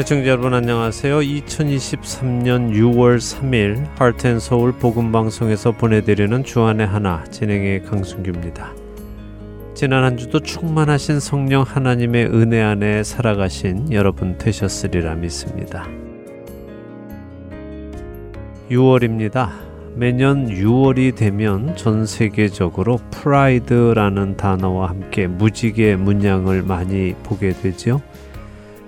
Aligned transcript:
애청자 0.00 0.30
여러분 0.30 0.54
안녕하세요. 0.54 1.18
2023년 1.18 2.72
6월 2.72 3.18
3일 3.18 3.84
하트앤서울 3.98 4.72
복음방송에서 4.78 5.72
보내드리는 5.72 6.42
주안의 6.42 6.86
하나 6.86 7.22
진행의 7.24 7.82
강순규입니다. 7.82 8.72
지난 9.74 10.02
한 10.02 10.16
주도 10.16 10.40
충만하신 10.40 11.20
성령 11.20 11.64
하나님의 11.64 12.28
은혜 12.28 12.62
안에 12.62 13.02
살아가신 13.02 13.92
여러분 13.92 14.38
되셨으리라 14.38 15.16
믿습니다. 15.16 15.86
6월입니다. 18.70 19.50
매년 19.96 20.46
6월이 20.48 21.14
되면 21.14 21.76
전 21.76 22.06
세계적으로 22.06 23.00
프라이드라는 23.10 24.38
단어와 24.38 24.88
함께 24.88 25.26
무지개 25.26 25.96
문양을 25.96 26.62
많이 26.62 27.14
보게 27.22 27.52
되죠. 27.52 28.00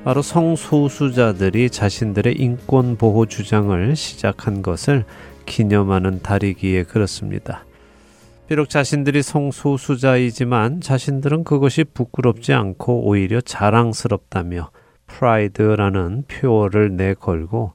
바로 0.04 0.20
성소수자들이 0.20 1.70
자신들의 1.70 2.34
인권 2.36 2.96
보호 2.96 3.26
주장을 3.26 3.94
시작한 3.94 4.60
것을 4.60 5.04
기념하는 5.46 6.22
달이기에 6.22 6.82
그렇습니다. 6.84 7.64
비록 8.48 8.68
자신들이 8.68 9.22
성소수자이지만 9.22 10.80
자신들은 10.80 11.44
그것이 11.44 11.84
부끄럽지 11.84 12.52
않고 12.52 13.06
오히려 13.06 13.40
자랑스럽다며 13.40 14.70
프라이드라는 15.06 16.24
표어를 16.26 16.96
내걸고 16.96 17.74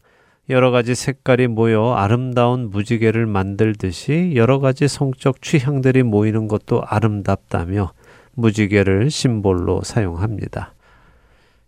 여러 0.49 0.71
가지 0.71 0.95
색깔이 0.95 1.47
모여 1.47 1.93
아름다운 1.93 2.69
무지개를 2.69 3.25
만들듯이 3.25 4.33
여러 4.35 4.59
가지 4.59 4.89
성적 4.89 5.41
취향들이 5.41 6.03
모이는 6.03 6.49
것도 6.49 6.83
아름답다며 6.85 7.93
무지개를 8.33 9.11
symbol로 9.11 9.81
사용합니다. 9.83 10.73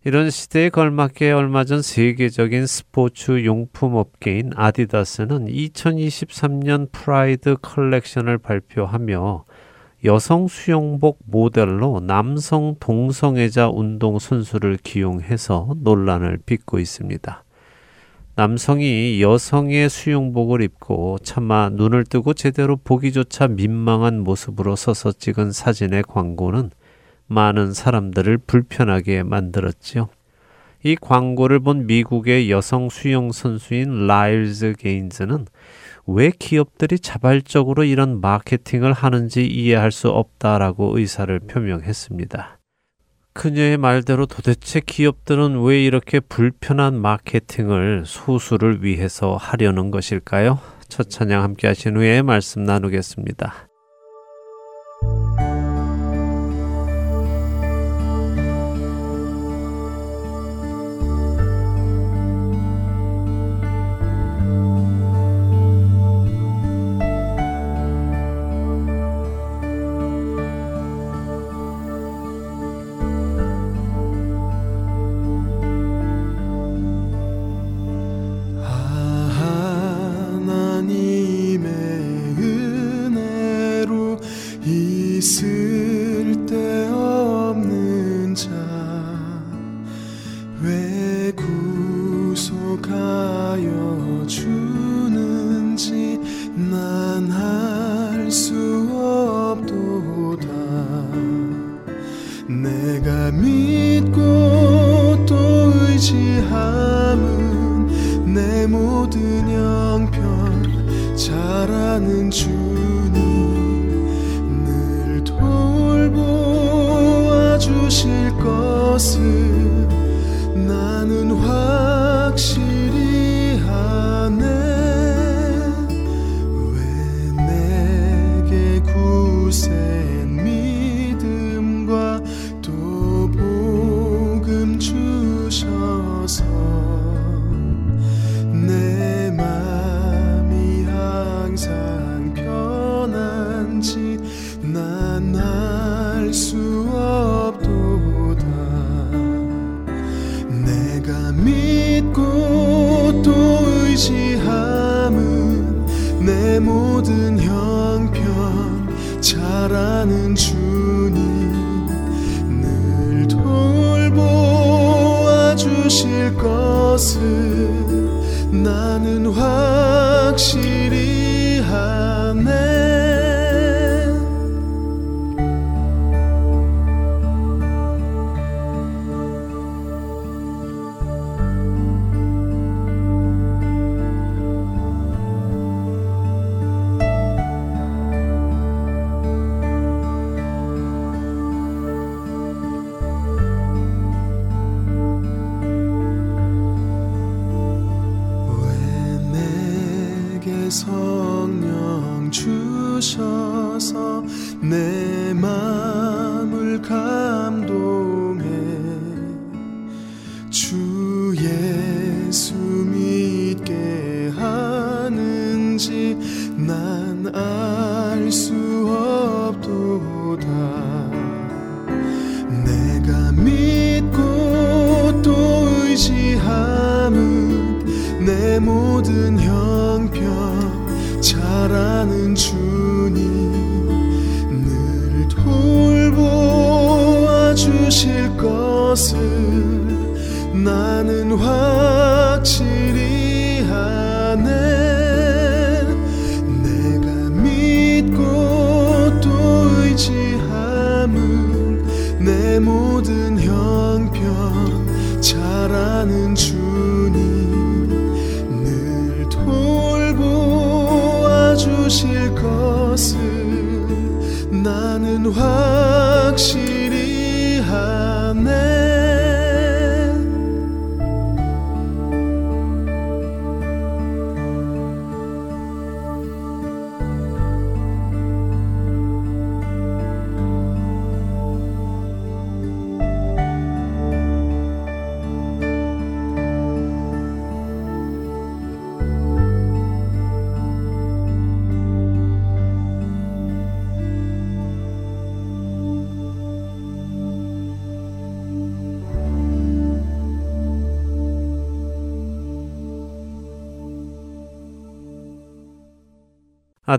이런 0.06 0.30
시대에 0.30 0.70
걸맞게 0.70 1.34
얼마 1.34 1.66
전 1.66 1.82
세계적인 1.82 2.68
스포츠 2.68 3.44
용품 3.44 3.96
업체인 3.96 4.52
아디다스는 4.56 5.48
2023년 5.48 6.90
Pride 6.94 7.58
Collection을 7.62 8.38
발표하며 8.38 9.44
여성 10.06 10.48
수영복 10.48 11.20
모델로 11.26 12.00
남성 12.00 12.76
동성애자 12.80 13.72
운동 13.72 14.20
선수를 14.20 14.78
기용해서 14.82 15.76
논란을 15.82 16.40
빚고 16.46 16.80
있습니다. 16.80 17.44
남성이 18.36 19.22
여성의 19.22 19.90
수영복을 19.90 20.62
입고 20.62 21.18
차마 21.24 21.68
눈을 21.68 22.06
뜨고 22.06 22.34
제대로 22.34 22.78
보기조차 22.78 23.50
민망한 23.50 24.22
모습으로 24.22 24.78
서서 24.78 25.12
찍은 25.12 25.52
사진의 25.52 26.04
광고는 26.04 26.72
많은 27.30 27.74
사람들을 27.74 28.40
불편하게 28.40 29.24
만들었지요. 29.24 30.10
이 30.84 30.96
광고를 30.96 31.60
본 31.60 31.88
미국의 31.88 32.50
여성 32.50 32.90
수영 32.90 33.32
선수인 33.32 34.08
라일즈 34.08 34.76
게인즈는 34.78 35.46
왜 36.08 36.32
기업들이 36.32 37.00
자발적으로 37.00 37.84
이런 37.84 38.20
마케팅을 38.22 38.94
하는지 38.94 39.46
이해할 39.46 39.92
수 39.92 40.10
없다라고 40.10 40.98
의사를 40.98 41.38
표명했습니다. 41.40 42.60
그녀의 43.34 43.78
말대로 43.78 44.26
도대체 44.26 44.80
기업들은 44.80 45.62
왜 45.64 45.84
이렇게 45.84 46.20
불편한 46.20 47.00
마케팅을 47.00 48.04
소수를 48.06 48.84
위해서 48.84 49.36
하려는 49.36 49.92
것일까요? 49.92 50.60
첫 50.88 51.10
찬양 51.10 51.44
함께 51.44 51.68
하신 51.68 51.96
후에 51.98 52.22
말씀 52.22 52.64
나누겠습니다. 52.64 53.69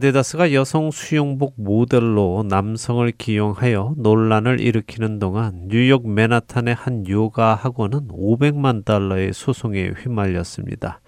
아디다스가 0.01 0.55
여성 0.55 0.91
수영복 0.91 1.55
모델로 1.57 2.47
남성을 2.49 3.13
기용하여 3.19 3.97
논란을 3.99 4.59
일으키는 4.59 5.19
동안 5.19 5.69
뉴욕 5.69 6.09
맨하탄의 6.09 6.75
한 6.75 7.07
요가 7.07 7.55
학원은 7.55 8.09
500만 8.09 8.87
달러의 8.87 9.35
소송에 9.35 9.91
휘말렸습니다. 9.91 11.01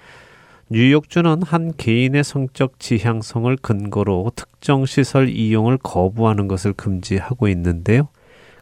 뉴욕주는 0.69 1.43
한 1.43 1.73
개인의 1.75 2.23
성적 2.23 2.79
지향성을 2.79 3.57
근거로 3.63 4.31
특정 4.37 4.85
시설 4.85 5.31
이용을 5.31 5.79
거부하는 5.79 6.47
것을 6.47 6.75
금지하고 6.75 7.49
있는데요. 7.49 8.09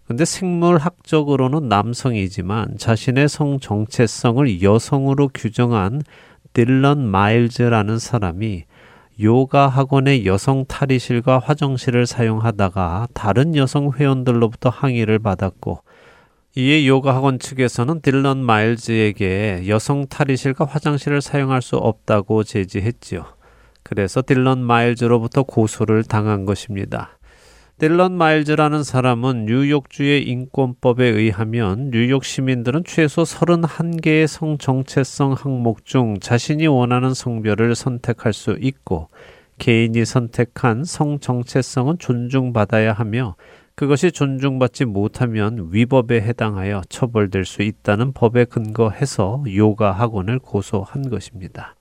근데 0.06 0.24
생물학적으로는 0.24 1.68
남성이지만 1.68 2.78
자신의 2.78 3.28
성 3.28 3.58
정체성을 3.58 4.62
여성으로 4.62 5.30
규정한 5.34 6.02
딜런 6.52 7.04
마일즈라는 7.06 7.98
사람이 7.98 8.64
요가 9.22 9.68
학원의 9.68 10.24
여성 10.24 10.64
탈의실과 10.64 11.40
화장실을 11.40 12.06
사용하다가 12.06 13.08
다른 13.12 13.54
여성 13.54 13.92
회원들로부터 13.92 14.70
항의를 14.70 15.18
받았고 15.18 15.82
이에 16.56 16.86
요가 16.86 17.14
학원 17.14 17.38
측에서는 17.38 18.00
딜런 18.00 18.38
마일즈에게 18.38 19.64
여성 19.68 20.06
탈의실과 20.06 20.64
화장실을 20.64 21.20
사용할 21.20 21.62
수 21.62 21.76
없다고 21.76 22.44
제지했지요. 22.44 23.24
그래서 23.82 24.22
딜런 24.22 24.62
마일즈로부터 24.62 25.44
고소를 25.44 26.04
당한 26.04 26.44
것입니다. 26.46 27.18
딜런 27.80 28.12
마일즈라는 28.12 28.84
사람은 28.84 29.46
뉴욕주의 29.46 30.28
인권법에 30.28 31.02
의하면 31.02 31.90
뉴욕 31.90 32.26
시민들은 32.26 32.82
최소 32.84 33.22
31개의 33.22 34.26
성 34.26 34.58
정체성 34.58 35.32
항목 35.32 35.86
중 35.86 36.20
자신이 36.20 36.66
원하는 36.66 37.14
성별을 37.14 37.74
선택할 37.74 38.34
수 38.34 38.58
있고 38.60 39.08
개인이 39.56 40.04
선택한 40.04 40.84
성 40.84 41.20
정체성은 41.20 41.96
존중받아야 41.98 42.92
하며 42.92 43.36
그것이 43.74 44.12
존중받지 44.12 44.84
못하면 44.84 45.70
위법에 45.70 46.20
해당하여 46.20 46.82
처벌될 46.90 47.46
수 47.46 47.62
있다는 47.62 48.12
법에 48.12 48.44
근거해서 48.44 49.42
요가 49.56 49.92
학원을 49.92 50.38
고소한 50.38 51.08
것입니다. 51.08 51.76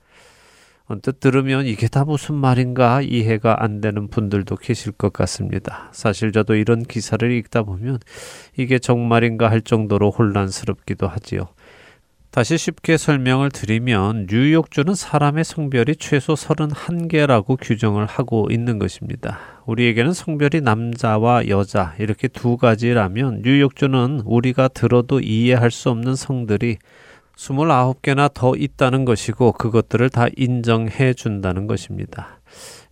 언뜻 0.92 1.20
들으면 1.20 1.68
이게 1.68 1.88
다 1.88 2.04
무슨 2.04 2.34
말인가 2.34 3.04
이해가 3.04 3.64
안 3.64 3.80
되는 3.80 4.08
분들도 4.08 4.56
계실 4.56 4.92
것 4.92 5.14
같습니다. 5.14 5.90
사실 5.94 6.32
저도 6.32 6.56
이런 6.56 6.82
기사를 6.82 7.32
읽다 7.32 7.62
보면 7.62 8.00
이게 8.58 8.80
정말인가 8.80 9.52
할 9.52 9.62
정도로 9.62 10.10
혼란스럽기도 10.10 11.08
하지요. 11.08 11.50
다시 12.32 12.58
쉽게 12.58 12.98
설명을 12.98 13.52
드리면 13.52 14.28
뉴욕주는 14.32 14.96
사람의 14.96 15.44
성별이 15.44 15.96
최소 15.98 16.34
31개라고 16.34 17.58
규정을 17.62 18.08
하고 18.08 18.48
있는 18.50 18.80
것입니다. 18.80 19.38
우리에게는 19.68 20.14
성별이 20.14 20.62
남자와 20.62 21.50
여자 21.50 21.94
이렇게 22.00 22.28
두 22.28 22.58
가지라면 22.58 23.44
뉴욕주는 23.44 24.24
우리가 24.26 24.70
들어도 24.70 25.20
이해할 25.20 25.70
수 25.70 25.92
없는 25.92 26.16
성들이 26.16 26.78
29개나 27.40 28.34
더 28.34 28.54
있다는 28.56 29.06
것이고 29.06 29.54
그것들을 29.54 30.10
다 30.10 30.28
인정해 30.36 31.14
준다는 31.14 31.68
것입니다. 31.68 32.40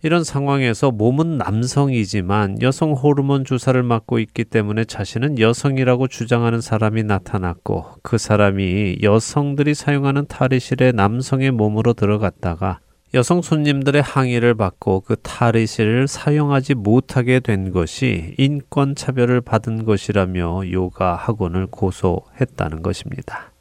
이런 0.02 0.24
상황에서 0.24 0.90
몸은 0.90 1.38
남성이지만 1.38 2.62
여성 2.62 2.92
호르몬 2.92 3.44
주사를 3.44 3.80
맞고 3.82 4.20
있기 4.20 4.44
때문에 4.44 4.84
자신은 4.84 5.38
여성이라고 5.38 6.08
주장하는 6.08 6.60
사람이 6.60 7.02
나타났고 7.02 7.84
그 8.02 8.16
사람이 8.16 8.98
여성들이 9.02 9.74
사용하는 9.74 10.26
탈의실에 10.26 10.92
남성의 10.92 11.50
몸으로 11.50 11.92
들어갔다가 11.92 12.78
여성 13.14 13.42
손님들의 13.42 14.00
항의를 14.02 14.54
받고 14.54 15.00
그 15.00 15.16
탈의실을 15.16 16.08
사용하지 16.08 16.74
못하게 16.74 17.40
된 17.40 17.72
것이 17.72 18.34
인권 18.38 18.94
차별을 18.94 19.40
받은 19.40 19.84
것이라며 19.84 20.70
요가 20.70 21.16
학원을 21.16 21.66
고소했다는 21.66 22.82
것입니다. 22.82 23.52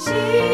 心。 0.00 0.49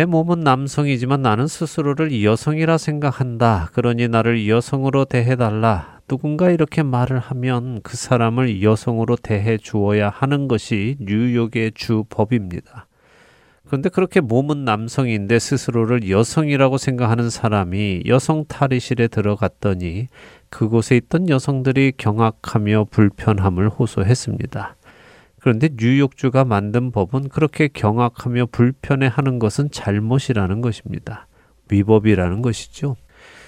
내 0.00 0.06
몸은 0.06 0.40
남성이지만 0.40 1.20
나는 1.20 1.46
스스로를 1.46 2.24
여성이라 2.24 2.78
생각한다. 2.78 3.68
그러니 3.74 4.08
나를 4.08 4.48
여성으로 4.48 5.04
대해달라. 5.04 6.00
누군가 6.08 6.48
이렇게 6.48 6.82
말을 6.82 7.18
하면 7.18 7.82
그 7.82 7.98
사람을 7.98 8.62
여성으로 8.62 9.16
대해 9.16 9.58
주어야 9.58 10.08
하는 10.08 10.48
것이 10.48 10.96
뉴욕의 11.00 11.72
주 11.74 12.04
법입니다. 12.08 12.86
그런데 13.66 13.90
그렇게 13.90 14.22
몸은 14.22 14.64
남성인데 14.64 15.38
스스로를 15.38 16.08
여성이라고 16.08 16.78
생각하는 16.78 17.28
사람이 17.28 18.04
여성 18.06 18.46
탈의실에 18.46 19.08
들어갔더니 19.08 20.08
그곳에 20.48 20.96
있던 20.96 21.28
여성들이 21.28 21.92
경악하며 21.98 22.86
불편함을 22.90 23.68
호소했습니다. 23.68 24.76
그런데 25.40 25.68
뉴욕주가 25.76 26.44
만든 26.44 26.92
법은 26.92 27.28
그렇게 27.28 27.68
경악하며 27.68 28.46
불편해하는 28.52 29.38
것은 29.38 29.70
잘못이라는 29.70 30.60
것입니다. 30.60 31.26
위법이라는 31.70 32.42
것이죠. 32.42 32.96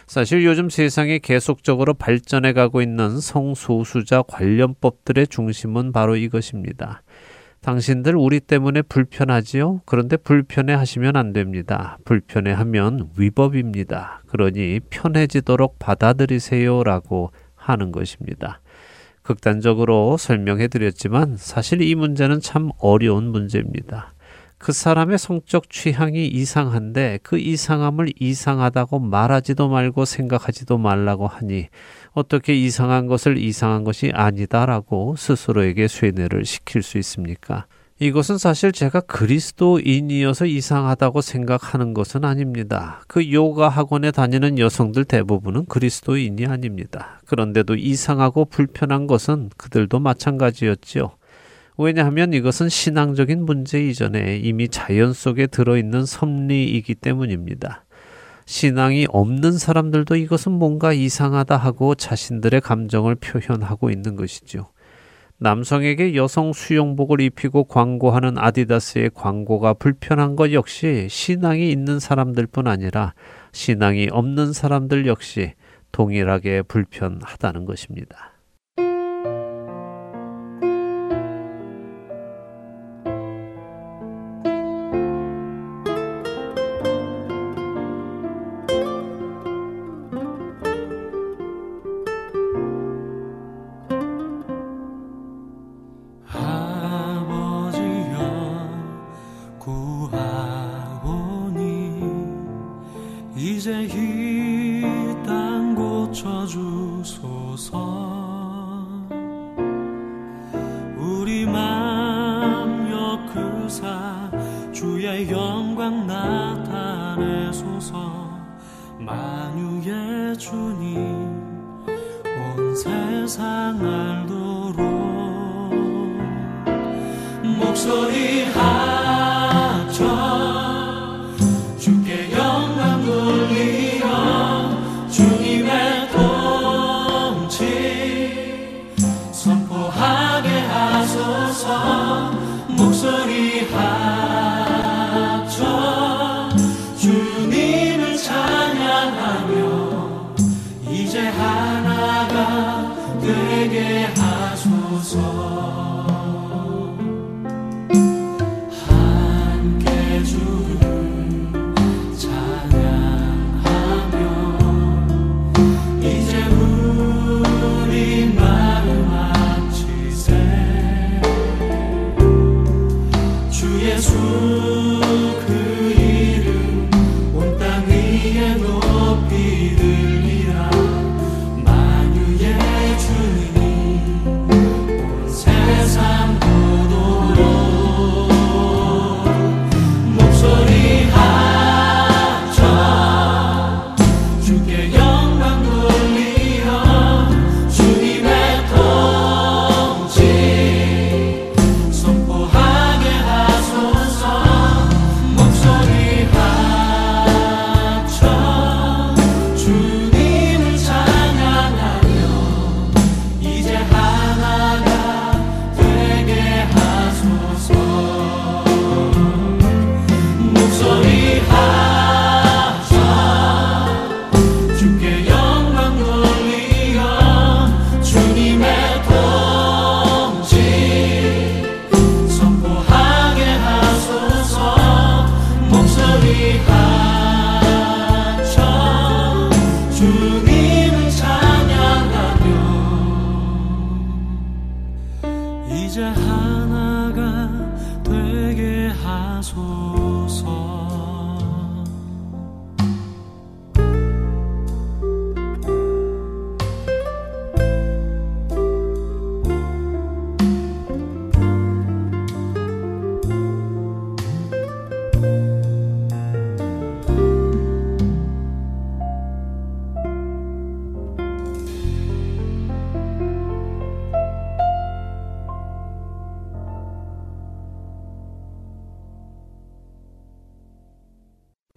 사실 0.07 0.45
요즘 0.45 0.69
세상에 0.69 1.19
계속적으로 1.19 1.95
발전해 1.95 2.53
가고 2.53 2.83
있는 2.83 3.21
성소수자 3.21 4.23
관련법들의 4.23 5.29
중심은 5.29 5.93
바로 5.93 6.17
이것입니다. 6.17 7.03
당신들 7.61 8.17
우리 8.17 8.41
때문에 8.41 8.83
불편하지요? 8.83 9.83
그런데 9.87 10.17
불편해 10.17 10.75
하시면 10.75 11.17
안 11.17 11.33
됩니다. 11.33 11.97
불편해 12.05 12.51
하면 12.51 13.11
위법입니다. 13.17 14.23
그러니 14.27 14.81
편해지도록 14.91 15.79
받아들이세요 15.79 16.83
라고 16.83 17.31
하는 17.55 17.93
것입니다. 17.93 18.61
극단적으로 19.23 20.17
설명해 20.17 20.69
드렸지만 20.69 21.37
사실 21.37 21.81
이 21.83 21.95
문제는 21.95 22.41
참 22.41 22.71
어려운 22.79 23.31
문제입니다. 23.31 24.15
그 24.63 24.71
사람의 24.71 25.19
성적 25.19 25.71
취향이 25.71 26.29
이상한데 26.29 27.19
그 27.25 27.37
이상함을 27.37 28.13
이상하다고 28.21 29.01
말하지도 29.01 29.69
말고 29.69 30.05
생각하지도 30.05 30.79
말라고 30.79 31.27
하니 31.27 31.69
어떻게 32.13 32.55
이상한 32.55 33.09
것을 33.09 33.39
이상한 33.39 33.83
것이 33.83 34.13
아니다라고 34.15 35.17
스스로에게 35.17 35.89
쇠뇌를 35.89 36.45
시킬 36.45 36.83
수 36.83 36.97
있습니까? 36.99 37.67
이것은 38.03 38.37
사실 38.37 38.73
제가 38.73 38.99
그리스도인이어서 39.03 40.47
이상하다고 40.47 41.21
생각하는 41.21 41.95
것은 41.95 42.25
아닙니다. 42.25 43.01
그 43.07 43.31
요가 43.31 43.69
학원에 43.69 44.11
다니는 44.11 44.59
여성들 44.59 45.05
대부분은 45.05 45.67
그리스도인이 45.67 46.45
아닙니다. 46.47 47.21
그런데도 47.27 47.77
이상하고 47.77 48.47
불편한 48.47 49.07
것은 49.07 49.51
그들도 49.57 50.01
마찬가지였지요. 50.01 51.13
왜냐하면 51.79 52.33
이것은 52.33 52.69
신앙적인 52.69 53.45
문제 53.45 53.87
이전에 53.87 54.41
이미 54.43 54.69
자연 54.69 55.13
속에 55.13 55.47
들어있는 55.47 56.05
섭리이기 56.05 56.97
때문입니다. 56.97 57.85
신앙이 58.47 59.07
없는 59.11 59.53
사람들도 59.53 60.17
이것은 60.17 60.51
뭔가 60.51 60.93
이상하다 60.93 61.57
하고 61.57 61.95
자신들의 61.95 62.63
감정을 62.63 63.15
표현하고 63.15 63.91
있는 63.91 64.17
것이죠. 64.17 64.73
남성에게 65.43 66.15
여성 66.15 66.53
수영복을 66.53 67.21
입히고 67.21 67.65
광고하는 67.65 68.39
아디다스의 68.39 69.11
광고가 69.13 69.75
불편한 69.75 70.37
것 70.37 70.53
역시 70.53 71.09
신앙이 71.11 71.71
있는 71.71 71.99
사람들 71.99 72.47
뿐 72.47 72.69
아니라 72.69 73.15
신앙이 73.51 74.09
없는 74.11 74.53
사람들 74.53 75.07
역시 75.07 75.55
동일하게 75.91 76.63
불편하다는 76.63 77.65
것입니다. 77.65 78.32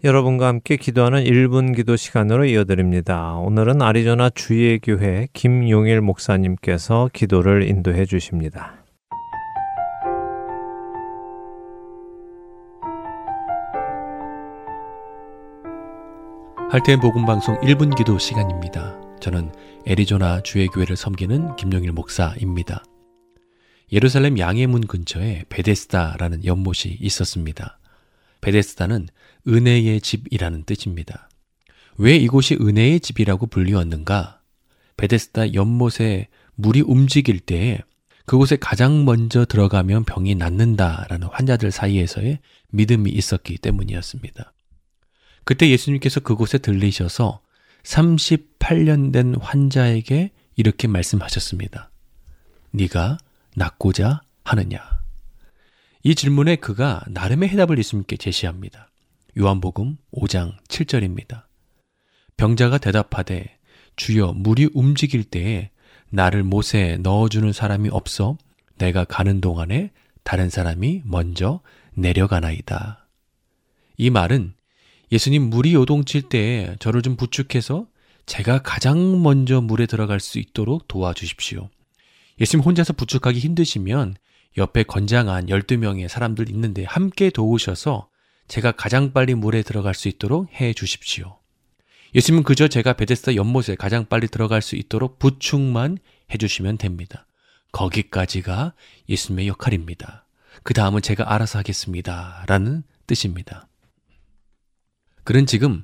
여러분과 0.05 0.45
함께 0.45 0.75
기도하는 0.75 1.23
1분 1.23 1.75
기도 1.75 1.95
시간으로 1.95 2.45
이어드립니다. 2.45 3.37
오늘은 3.37 3.81
아리조나 3.81 4.29
주의 4.29 4.77
교회 4.77 5.27
김용일 5.33 5.99
목사님께서 5.99 7.09
기도를 7.11 7.67
인도해 7.67 8.05
주십니다. 8.05 8.85
할텐 16.69 16.99
복음 16.99 17.25
방송 17.25 17.59
1분 17.61 17.97
기도 17.97 18.19
시간입니다. 18.19 19.01
저는 19.19 19.51
애리조나 19.87 20.41
주의 20.41 20.67
교회를 20.67 20.97
섬기는 20.97 21.55
김용일 21.55 21.93
목사입니다. 21.93 22.83
예루살렘 23.91 24.37
양의 24.37 24.67
문 24.67 24.85
근처에 24.85 25.45
베데스다라는 25.49 26.45
연못이 26.45 26.95
있었습니다. 27.01 27.79
베데스다는 28.41 29.07
은혜의 29.47 30.01
집이라는 30.01 30.63
뜻입니다. 30.63 31.29
왜 31.97 32.15
이곳이 32.15 32.55
은혜의 32.59 32.99
집이라고 32.99 33.47
불리웠는가? 33.47 34.41
베데스다 34.97 35.53
연못에 35.53 36.27
물이 36.55 36.81
움직일 36.81 37.39
때에 37.39 37.79
그곳에 38.25 38.55
가장 38.55 39.05
먼저 39.05 39.45
들어가면 39.45 40.03
병이 40.05 40.35
낫는다라는 40.35 41.27
환자들 41.27 41.71
사이에서의 41.71 42.39
믿음이 42.71 43.11
있었기 43.11 43.57
때문이었습니다. 43.59 44.51
그때 45.43 45.69
예수님께서 45.69 46.21
그곳에 46.21 46.57
들리셔서 46.57 47.41
38년 47.83 49.13
된 49.13 49.35
환자에게 49.35 50.31
이렇게 50.55 50.87
말씀하셨습니다. 50.87 51.91
네가 52.71 53.19
낫고자 53.55 54.21
하느냐? 54.43 54.81
이 56.03 56.15
질문에 56.15 56.55
그가 56.55 57.03
나름의 57.07 57.49
해답을 57.49 57.77
예수님께 57.77 58.17
제시합니다. 58.17 58.89
요한복음 59.37 59.97
5장 60.13 60.55
7절입니다. 60.69 61.43
병자가 62.37 62.77
대답하되 62.77 63.57
주여 63.97 64.31
물이 64.31 64.69
움직일 64.73 65.25
때에 65.25 65.71
나를 66.09 66.43
못에 66.43 66.95
넣어주는 67.01 67.51
사람이 67.51 67.89
없어 67.89 68.37
내가 68.77 69.03
가는 69.03 69.41
동안에 69.41 69.91
다른 70.23 70.49
사람이 70.49 71.01
먼저 71.03 71.59
내려가나이다. 71.95 73.09
이 73.97 74.09
말은 74.09 74.53
예수님 75.11 75.49
물이 75.49 75.73
요동칠 75.73 76.29
때에 76.29 76.77
저를 76.79 77.01
좀 77.01 77.17
부축해서 77.17 77.87
제가 78.25 78.61
가장 78.61 79.21
먼저 79.21 79.59
물에 79.59 79.85
들어갈 79.85 80.21
수 80.21 80.39
있도록 80.39 80.87
도와주십시오. 80.87 81.69
예수님 82.39 82.63
혼자서 82.63 82.93
부축하기 82.93 83.39
힘드시면 83.39 84.15
옆에 84.57 84.83
건장한 84.83 85.47
12명의 85.47 86.07
사람들 86.07 86.49
있는데 86.49 86.85
함께 86.85 87.29
도우셔서 87.29 88.07
제가 88.47 88.71
가장 88.73 89.11
빨리 89.13 89.33
물에 89.33 89.63
들어갈 89.63 89.93
수 89.95 90.07
있도록 90.07 90.51
해 90.53 90.73
주십시오. 90.73 91.39
예수님은 92.13 92.43
그저 92.43 92.67
제가 92.67 92.93
베데스다 92.93 93.35
연못에 93.35 93.75
가장 93.77 94.05
빨리 94.05 94.27
들어갈 94.27 94.61
수 94.61 94.75
있도록 94.75 95.19
부축만 95.19 95.97
해 96.31 96.37
주시면 96.37 96.77
됩니다. 96.77 97.27
거기까지가 97.71 98.73
예수님의 99.09 99.47
역할입니다. 99.49 100.25
그 100.63 100.73
다음은 100.73 101.01
제가 101.01 101.33
알아서 101.33 101.59
하겠습니다. 101.59 102.45
라는 102.47 102.83
뜻입니다. 103.05 103.67
그는 105.25 105.45
지금 105.45 105.83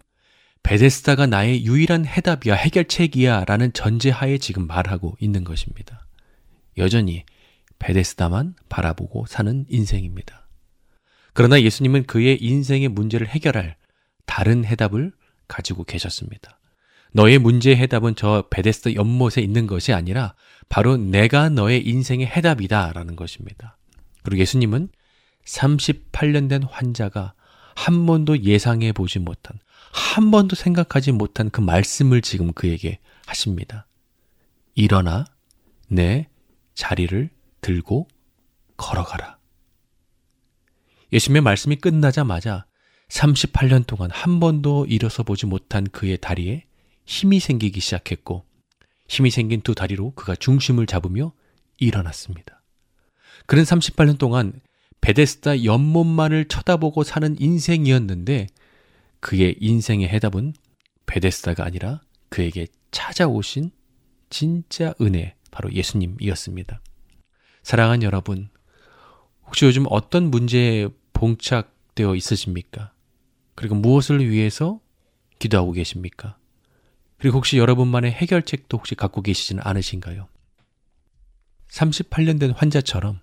베데스다가 0.63 1.25
나의 1.25 1.65
유일한 1.65 2.05
해답이야, 2.05 2.53
해결책이야 2.53 3.45
라는 3.45 3.73
전제하에 3.73 4.37
지금 4.37 4.67
말하고 4.67 5.17
있는 5.19 5.43
것입니다. 5.43 6.05
여전히 6.77 7.25
베데스다만 7.79 8.55
바라보고 8.69 9.25
사는 9.25 9.65
인생입니다. 9.67 10.40
그러나 11.33 11.61
예수님은 11.61 12.03
그의 12.03 12.41
인생의 12.41 12.89
문제를 12.89 13.27
해결할 13.27 13.75
다른 14.25 14.65
해답을 14.65 15.11
가지고 15.47 15.83
계셨습니다. 15.83 16.59
너의 17.13 17.39
문제의 17.39 17.77
해답은 17.77 18.15
저 18.15 18.45
베데스다 18.49 18.95
연못에 18.95 19.41
있는 19.41 19.67
것이 19.67 19.93
아니라 19.93 20.33
바로 20.69 20.95
내가 20.95 21.49
너의 21.49 21.85
인생의 21.85 22.27
해답이다 22.27 22.93
라는 22.93 23.15
것입니다. 23.15 23.77
그리고 24.23 24.41
예수님은 24.41 24.89
38년 25.45 26.47
된 26.49 26.63
환자가 26.63 27.33
한 27.75 28.05
번도 28.05 28.43
예상해 28.43 28.91
보지 28.91 29.19
못한, 29.19 29.59
한 29.91 30.31
번도 30.31 30.55
생각하지 30.55 31.11
못한 31.11 31.49
그 31.49 31.61
말씀을 31.61 32.21
지금 32.21 32.53
그에게 32.53 32.99
하십니다. 33.25 33.87
일어나 34.75 35.25
내 35.87 36.27
자리를 36.75 37.29
들고 37.59 38.07
걸어가라. 38.77 39.40
예수님의 41.11 41.41
말씀이 41.41 41.75
끝나자마자 41.75 42.65
38년 43.09 43.85
동안 43.85 44.09
한 44.11 44.39
번도 44.39 44.85
일어서 44.85 45.23
보지 45.23 45.45
못한 45.45 45.83
그의 45.83 46.17
다리에 46.19 46.65
힘이 47.05 47.39
생기기 47.39 47.79
시작했고 47.79 48.45
힘이 49.07 49.29
생긴 49.29 49.61
두 49.61 49.75
다리로 49.75 50.11
그가 50.11 50.35
중심을 50.35 50.85
잡으며 50.85 51.33
일어났습니다. 51.77 52.61
그는 53.45 53.63
38년 53.63 54.17
동안 54.17 54.53
베데스다 55.01 55.65
연못만을 55.65 56.45
쳐다보고 56.45 57.03
사는 57.03 57.35
인생이었는데 57.39 58.47
그의 59.19 59.55
인생의 59.59 60.07
해답은 60.07 60.53
베데스다가 61.05 61.65
아니라 61.65 62.01
그에게 62.29 62.67
찾아오신 62.91 63.71
진짜 64.29 64.93
은혜, 65.01 65.35
바로 65.49 65.71
예수님이었습니다. 65.73 66.81
사랑하는 67.63 68.03
여러분, 68.03 68.49
혹시 69.45 69.65
요즘 69.65 69.85
어떤 69.89 70.31
문제에 70.31 70.87
봉착되어 71.21 72.15
있으십니까? 72.15 72.91
그리고 73.53 73.75
무엇을 73.75 74.27
위해서 74.27 74.79
기도하고 75.37 75.71
계십니까? 75.71 76.37
그리고 77.19 77.37
혹시 77.37 77.59
여러분만의 77.59 78.11
해결책도 78.11 78.75
혹시 78.75 78.95
갖고 78.95 79.21
계시지는 79.21 79.61
않으신가요? 79.63 80.27
38년 81.69 82.39
된 82.39 82.51
환자처럼 82.51 83.19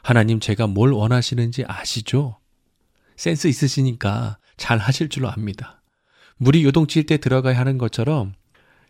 하나님 0.00 0.38
제가 0.38 0.68
뭘 0.68 0.92
원하시는지 0.92 1.64
아시죠? 1.66 2.38
센스 3.16 3.48
있으시니까 3.48 4.38
잘 4.56 4.78
하실 4.78 5.08
줄로 5.08 5.28
압니다. 5.28 5.82
물이 6.36 6.64
요동칠 6.64 7.06
때 7.06 7.16
들어가야 7.16 7.58
하는 7.58 7.78
것처럼 7.78 8.34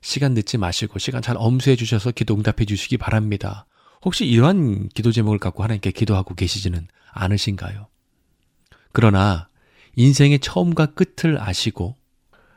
시간 0.03 0.35
늦지 0.35 0.59
마시고 0.59 0.99
시간 0.99 1.23
잘 1.23 1.37
엄수해 1.39 1.77
주셔서 1.77 2.11
기도 2.11 2.35
응답해 2.35 2.67
주시기 2.67 2.99
바랍니다. 2.99 3.65
혹시 4.03 4.27
이러한 4.27 4.91
기도 4.91 5.13
제목을 5.13 5.39
갖고 5.39 5.63
하나님께 5.63 5.93
기도하고 5.93 6.35
계시지는 6.35 6.89
않으신가요? 7.13 7.89
그러나 8.95 9.49
인생의 9.97 10.39
처음과 10.39 10.95
끝을 10.95 11.39
아시고 11.41 11.97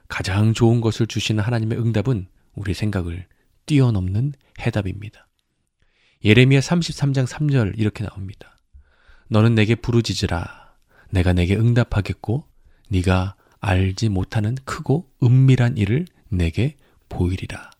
가장 0.08 0.54
좋은 0.54 0.82
것을 0.82 1.08
주시는 1.08 1.43
하나님의 1.43 1.80
응답은 1.80 2.28
우리 2.54 2.76
생각을 2.76 3.26
뛰어넘는 3.65 4.34
해답입니다. 4.62 5.28
예레미야 6.23 6.60
33장 6.60 7.26
3절 7.28 7.80
이렇게 7.80 8.06
나옵니다. 8.06 8.56
너는 9.30 9.56
내게 9.56 9.73
부르짖으라. 9.73 10.76
내가 11.10 11.34
내게 11.34 11.56
응답하겠고 11.56 12.47
네가 12.89 13.36
알지 13.60 14.10
못하는 14.10 14.56
크고 14.63 15.10
은밀한 15.23 15.78
일을 15.78 16.06
내게 16.30 16.78
보이리라. 17.10 17.71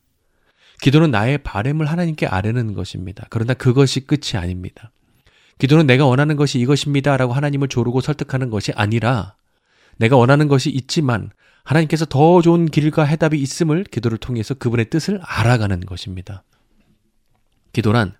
기도는 0.82 1.12
나의 1.12 1.38
바램을 1.39 1.86
하나님께 1.86 2.26
아뢰는 2.26 2.74
것입니다. 2.74 3.28
그러나 3.30 3.54
그것이 3.54 4.02
끝이 4.02 4.36
아닙니다. 4.36 4.91
기도는 5.58 5.88
내가 5.88 6.06
원하는 6.06 6.36
것이 6.36 6.60
이것입니다. 6.60 7.17
라고 7.17 7.34
하나님을 7.34 7.67
조르고 7.67 8.02
설득하는 8.02 8.50
것이 8.50 8.72
아니라 8.74 9.36
내가 9.98 10.15
원하는 10.15 10.48
것이 10.48 10.70
있지만 10.70 11.32
하나님께서 11.63 12.06
더 12.06 12.41
좋은 12.41 12.67
길과 12.67 13.04
해답이 13.04 13.39
있음을 13.39 13.84
기도를 13.84 14.17
통해서 14.17 14.54
그분의 14.54 14.89
뜻을 14.89 15.20
알아가는 15.24 15.82
것입니다. 15.82 16.43
기도란 17.74 18.15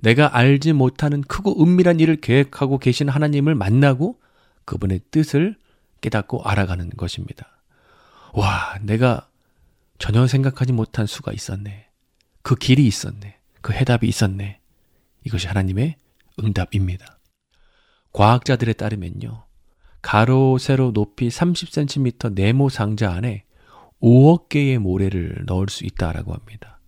내가 0.00 0.36
알지 0.36 0.72
못하는 0.72 1.20
크고 1.20 1.62
은밀한 1.62 2.00
일을 2.00 2.16
계획하고 2.16 2.78
계신 2.78 3.08
하나님을 3.08 3.54
만나고 3.54 4.18
그분의 4.64 5.00
뜻을 5.10 5.56
깨닫고 6.00 6.42
알아가는 6.42 6.90
것입니다. 6.96 7.48
와, 8.32 8.78
내가 8.80 9.28
전혀 9.98 10.26
생각하지 10.26 10.72
못한 10.72 11.06
수가 11.06 11.32
있었네. 11.32 11.86
그 12.42 12.54
길이 12.54 12.86
있었네. 12.86 13.36
그 13.60 13.74
해답이 13.74 14.08
있었네. 14.08 14.60
이것이 15.24 15.46
하나님의 15.46 15.96
응답입니다. 16.42 17.18
과학자들에 18.12 18.72
따르면요. 18.72 19.46
가로, 20.02 20.58
세로 20.58 20.92
높이 20.92 21.28
30cm 21.28 22.34
네모 22.34 22.68
상자 22.68 23.12
안에 23.12 23.44
5억 24.00 24.48
개의 24.48 24.78
모래를 24.78 25.44
넣을 25.46 25.68
수 25.68 25.84
있다라고 25.84 26.32
합니다. 26.32 26.80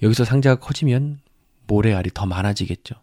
여기서 0.00 0.24
상자가 0.24 0.60
커지면 0.60 1.20
모래알이 1.66 2.10
더 2.14 2.26
많아지겠죠. 2.26 2.94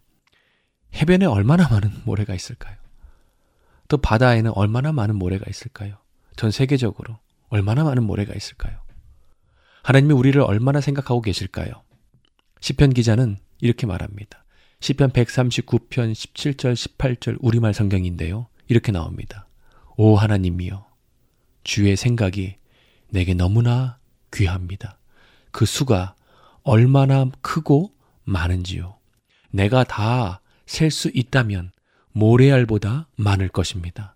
해변에 0.94 1.26
얼마나 1.26 1.68
많은 1.68 1.90
모래가 2.04 2.34
있을까요? 2.34 2.76
또 3.88 3.98
바다에는 3.98 4.52
얼마나 4.54 4.92
많은 4.92 5.16
모래가 5.16 5.44
있을까요? 5.48 5.98
전 6.36 6.50
세계적으로 6.50 7.18
얼마나 7.48 7.84
많은 7.84 8.02
모래가 8.02 8.34
있을까요? 8.34 8.80
하나님이 9.82 10.14
우리를 10.14 10.40
얼마나 10.40 10.80
생각하고 10.80 11.20
계실까요? 11.20 11.72
시편 12.60 12.90
기자는 12.90 13.38
이렇게 13.60 13.86
말합니다. 13.86 14.44
시편 14.80 15.10
139편 15.10 16.12
17절 16.12 16.74
18절 16.74 17.38
우리말 17.40 17.74
성경인데요. 17.74 18.46
이렇게 18.68 18.92
나옵니다. 18.92 19.46
오 19.96 20.16
하나님이여 20.16 20.86
주의 21.64 21.96
생각이 21.96 22.56
내게 23.08 23.34
너무나 23.34 23.98
귀합니다. 24.32 24.98
그 25.50 25.66
수가 25.66 26.14
얼마나 26.62 27.26
크고 27.42 27.92
많은지요. 28.24 28.96
내가 29.50 29.84
다 29.84 30.40
셀 30.70 30.92
수 30.92 31.10
있다면 31.12 31.72
모래알보다 32.12 33.08
많을 33.16 33.48
것입니다. 33.48 34.14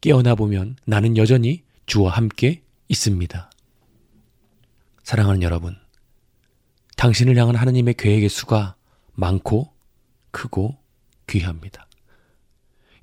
깨어나 0.00 0.34
보면 0.34 0.74
나는 0.84 1.16
여전히 1.16 1.62
주와 1.86 2.10
함께 2.10 2.64
있습니다. 2.88 3.48
사랑하는 5.04 5.42
여러분, 5.42 5.76
당신을 6.96 7.36
향한 7.36 7.54
하나님의 7.54 7.94
계획의 7.94 8.28
수가 8.28 8.74
많고 9.14 9.72
크고 10.36 10.76
귀합니다. 11.26 11.88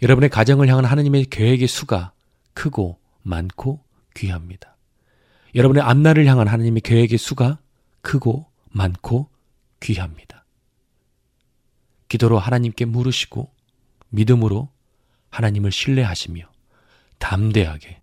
여러분의 0.04 0.30
가정을 0.30 0.68
향한 0.68 0.86
하나님의 0.86 1.26
계획의 1.26 1.68
수가 1.68 2.12
크고 2.54 3.00
많고 3.24 3.84
귀합니다. 4.14 4.78
여러분의 5.56 5.82
앞날을 5.82 6.28
향한 6.28 6.48
하나님의 6.48 6.82
계획의 6.82 7.18
수가 7.18 7.58
크고 8.02 8.46
많고 8.70 9.30
귀합니다. 9.80 10.46
기도로 12.08 12.38
하나님께 12.38 12.86
물으시고 12.86 13.52
믿음으로 14.10 14.70
하나님을 15.32 15.72
신뢰하시며 15.72 16.46
담대하게 17.18 18.00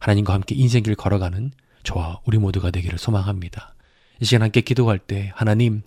하나님과 0.00 0.34
함께 0.34 0.54
인생길 0.54 0.96
걸어가는 0.96 1.50
저와 1.82 2.20
우리 2.26 2.36
모두가 2.36 2.70
되기를 2.70 2.98
소망합니다. 2.98 3.74
이 4.20 4.26
시간 4.26 4.42
함께 4.42 4.60
기도할 4.60 4.98
때 4.98 5.32
하나님 5.34 5.82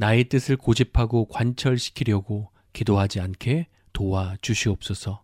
나의 0.00 0.24
뜻을 0.24 0.56
고집하고 0.56 1.26
관철시키려고 1.26 2.48
기도하지 2.72 3.20
않게 3.20 3.66
도와 3.92 4.34
주시옵소서. 4.40 5.22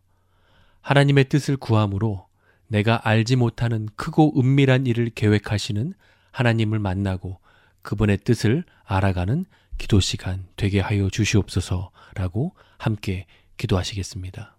하나님의 0.83 1.31
뜻을 1.31 1.57
구함으로 1.57 2.27
내가 2.69 3.01
알지 3.09 3.37
못하는 3.37 3.89
크고 3.97 4.39
은밀한 4.39 4.87
일을 4.87 5.09
계획하시는 5.15 5.95
하나님을 6.31 6.79
만나고 6.79 7.41
그분의 7.81 8.19
뜻을 8.19 8.65
알아가는 8.85 9.47
기도 9.79 9.99
시간 10.01 10.47
되게 10.57 10.81
하여 10.81 11.09
주시옵소서라고 11.09 12.53
함께 12.77 13.25
기도하시겠습니다. 13.57 14.59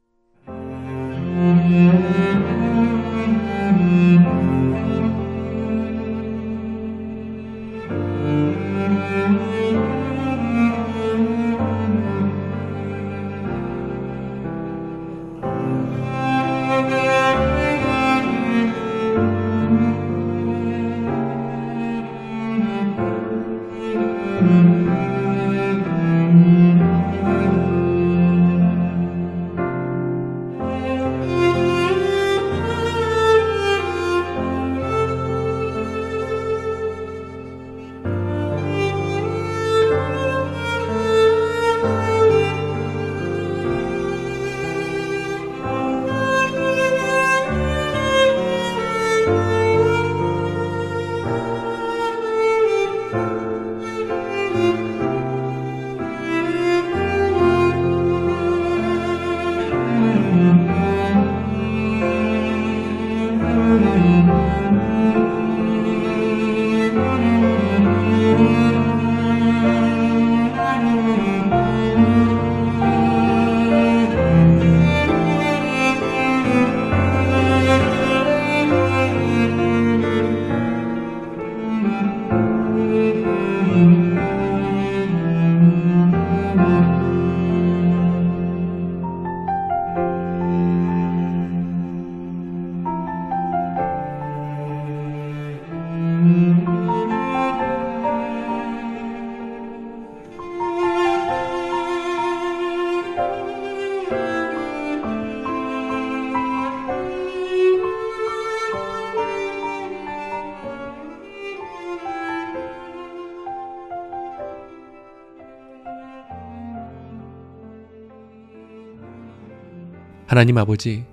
하나님 120.28 120.58
아버지, 120.58 121.06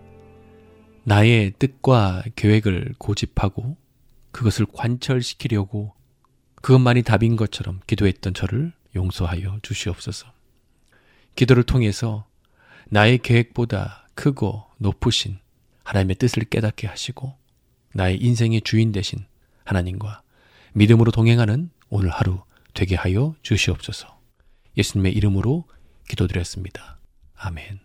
나의 1.05 1.53
뜻과 1.61 2.25
계획을 2.35 2.95
고집하고 2.99 3.77
그것을 4.33 4.67
관철시키려고 4.73 5.95
그것만이 6.57 7.03
답인 7.03 7.37
것처럼 7.37 7.79
기도했던 7.87 8.35
저를 8.35 8.73
용서하여 8.97 9.61
주시옵소서. 9.63 10.27
기도를 11.37 11.63
통해서 11.63 12.27
나의 12.89 13.19
계획보다 13.19 14.09
크고 14.17 14.65
높으신 14.79 15.39
하나님의 15.85 16.17
뜻을 16.17 16.43
깨닫게 16.43 16.89
하시고 16.89 17.37
나의 17.93 18.21
인생의 18.21 18.63
주인 18.63 18.91
되신 18.91 19.25
하나님과 19.63 20.23
믿음으로 20.73 21.13
동행하는 21.13 21.71
오늘 21.89 22.11
하루 22.11 22.43
되게 22.73 22.97
하여 22.97 23.37
주시옵소서. 23.43 24.19
예수님의 24.77 25.13
이름으로 25.13 25.67
기도드렸습니다. 26.09 26.99
아멘. 27.37 27.84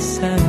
said. 0.00 0.39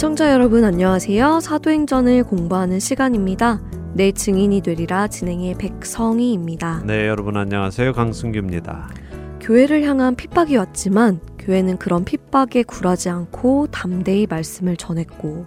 애청자 0.00 0.32
여러분 0.32 0.64
안녕하세요. 0.64 1.40
사도행전을 1.40 2.24
공부하는 2.24 2.80
시간입니다. 2.80 3.60
내 3.92 4.12
증인이 4.12 4.62
되리라 4.62 5.08
진행의 5.08 5.56
백성희입니다. 5.58 6.84
네, 6.86 7.06
여러분 7.06 7.36
안녕하세요. 7.36 7.92
강승규입니다. 7.92 8.88
교회를 9.42 9.82
향한 9.82 10.14
핍박이 10.16 10.56
왔지만 10.56 11.20
교회는 11.38 11.76
그런 11.76 12.06
핍박에 12.06 12.62
굴하지 12.62 13.10
않고 13.10 13.66
담대히 13.66 14.26
말씀을 14.26 14.78
전했고 14.78 15.44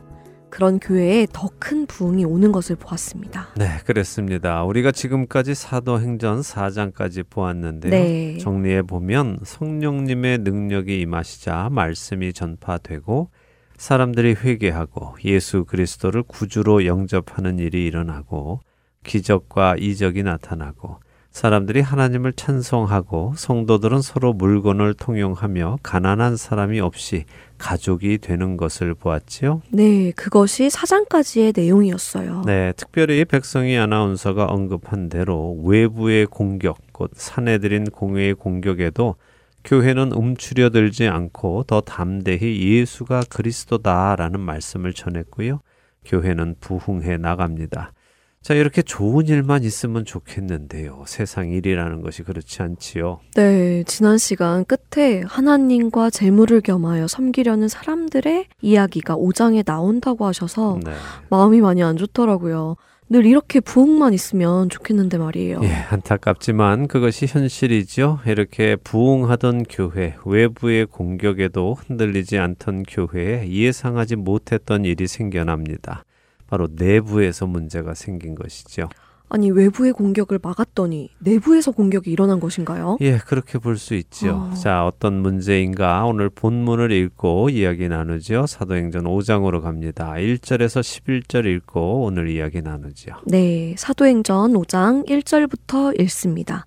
그런 0.52 0.78
교회에 0.80 1.26
더 1.34 1.50
큰 1.58 1.88
부흥이 1.88 2.24
오는 2.24 2.52
것을 2.52 2.76
보았습니다. 2.76 3.48
네, 3.56 3.80
그렇습니다. 3.88 4.64
우리가 4.66 4.92
지금까지 4.92 5.56
사도행전 5.56 6.42
4장까지 6.42 7.26
보았는데요. 7.28 7.90
네. 7.90 8.38
정리해 8.38 8.84
보면 8.84 9.40
성령님의 9.42 10.40
능력이 10.40 11.00
임하시자 11.00 11.70
말씀이 11.72 12.34
전파되고 12.34 13.32
사람들이 13.78 14.36
회개하고 14.36 15.16
예수 15.26 15.66
그리스도를 15.66 16.24
구주로 16.24 16.86
영접하는 16.86 17.60
일이 17.60 17.86
일어나고 17.86 18.62
기적과 19.04 19.76
이적이 19.78 20.24
나타나고 20.24 21.00
사람들이 21.34 21.82
하나님을 21.82 22.34
찬송하고 22.34 23.34
성도들은 23.36 24.04
서로 24.04 24.34
물건을 24.34 24.94
통용하며 24.94 25.80
가난한 25.82 26.38
사람이 26.38 26.80
없이 26.80 27.26
가족이 27.58 28.20
되는 28.20 28.56
것을 28.56 28.94
보았지요. 28.94 29.64
네, 29.72 30.12
그것이 30.12 30.70
사장까지의 30.70 31.54
내용이었어요. 31.56 32.44
네, 32.46 32.72
특별히 32.78 33.26
백성이 33.26 33.78
아나운서가 33.80 34.46
언급한 34.46 35.10
대로 35.10 35.60
외부의 35.64 36.28
공격, 36.28 36.78
곧 36.92 37.10
사내들인 37.16 37.86
공회의 37.86 38.36
공격에도 38.36 39.16
교회는 39.64 40.12
움츠려들지 40.12 41.08
않고 41.08 41.64
더 41.64 41.82
담대히 41.82 42.78
예수가 42.78 43.24
그리스도다라는 43.30 44.40
말씀을 44.40 44.94
전했고요. 44.94 45.62
교회는 46.06 46.56
부흥해 46.60 47.18
나갑니다. 47.18 47.94
자, 48.42 48.54
이렇게 48.54 48.82
좋은 48.82 49.28
일만 49.28 49.64
있으면 49.64 50.04
좋겠는데요. 50.04 51.06
세상 51.08 51.48
일이라는 51.48 52.02
것이 52.02 52.24
그렇지 52.24 52.62
않지요. 52.62 53.22
네, 53.36 53.86
지난 53.88 54.18
시간 54.18 54.66
끝에 54.66 55.24
하나님과 55.26 56.10
재물을 56.10 56.60
겸하여 56.60 57.08
섬기려는 57.08 57.70
사람들의 57.70 58.48
이야기가 58.62 59.16
5장에 59.16 59.66
나온다고 59.66 60.26
하셔서 60.26 60.78
네. 60.84 60.92
마음이 61.30 61.62
많이 61.62 61.82
안 61.82 61.96
좋더라고요. 61.96 62.76
늘 63.14 63.28
이렇게 63.28 63.60
부흥만 63.60 64.12
있으면 64.16 64.70
좋겠는데 64.70 65.20
말이에요. 65.20 65.60
예, 65.62 65.68
안타깝지만 65.68 66.88
그것이 66.88 67.28
현실이죠. 67.28 68.22
이렇게 68.26 68.76
부흥하던 68.76 69.66
교회, 69.70 70.16
외부의 70.26 70.88
공격에도 70.88 71.76
흔들리지 71.76 72.40
않던 72.40 72.82
교회에 72.82 73.48
예상하지 73.48 74.16
못했던 74.16 74.84
일이 74.84 75.06
생겨납니다. 75.06 76.06
바로 76.48 76.68
내부에서 76.72 77.46
문제가 77.46 77.94
생긴 77.94 78.34
것이죠. 78.34 78.90
아니 79.30 79.50
외부의 79.50 79.94
공격을 79.94 80.40
막았더니 80.44 81.10
내부에서 81.20 81.72
공격이 81.72 82.12
일어난 82.12 82.40
것인가요? 82.40 82.98
예, 83.02 83.18
그렇게 83.18 83.58
볼 83.58 83.78
수 83.78 83.96
있죠. 83.96 84.50
어. 84.52 84.54
자, 84.54 84.86
어떤 84.86 85.22
문제인가 85.22 86.06
오늘 86.06 86.30
본문을 86.30 86.92
읽고 86.92 87.50
이야기 87.50 87.88
나누죠. 87.90 88.46
사도행전 88.46 89.06
5장으로 89.06 89.62
갑니다. 89.62 90.14
1절에서 90.14 90.82
11절 90.82 91.46
읽고 91.48 92.04
오늘 92.04 92.30
이야기 92.30 92.62
나누죠. 92.62 93.14
네, 93.26 93.74
사도행전 93.78 94.54
5장 94.54 95.08
1절부터 95.10 96.00
읽습니다. 96.02 96.66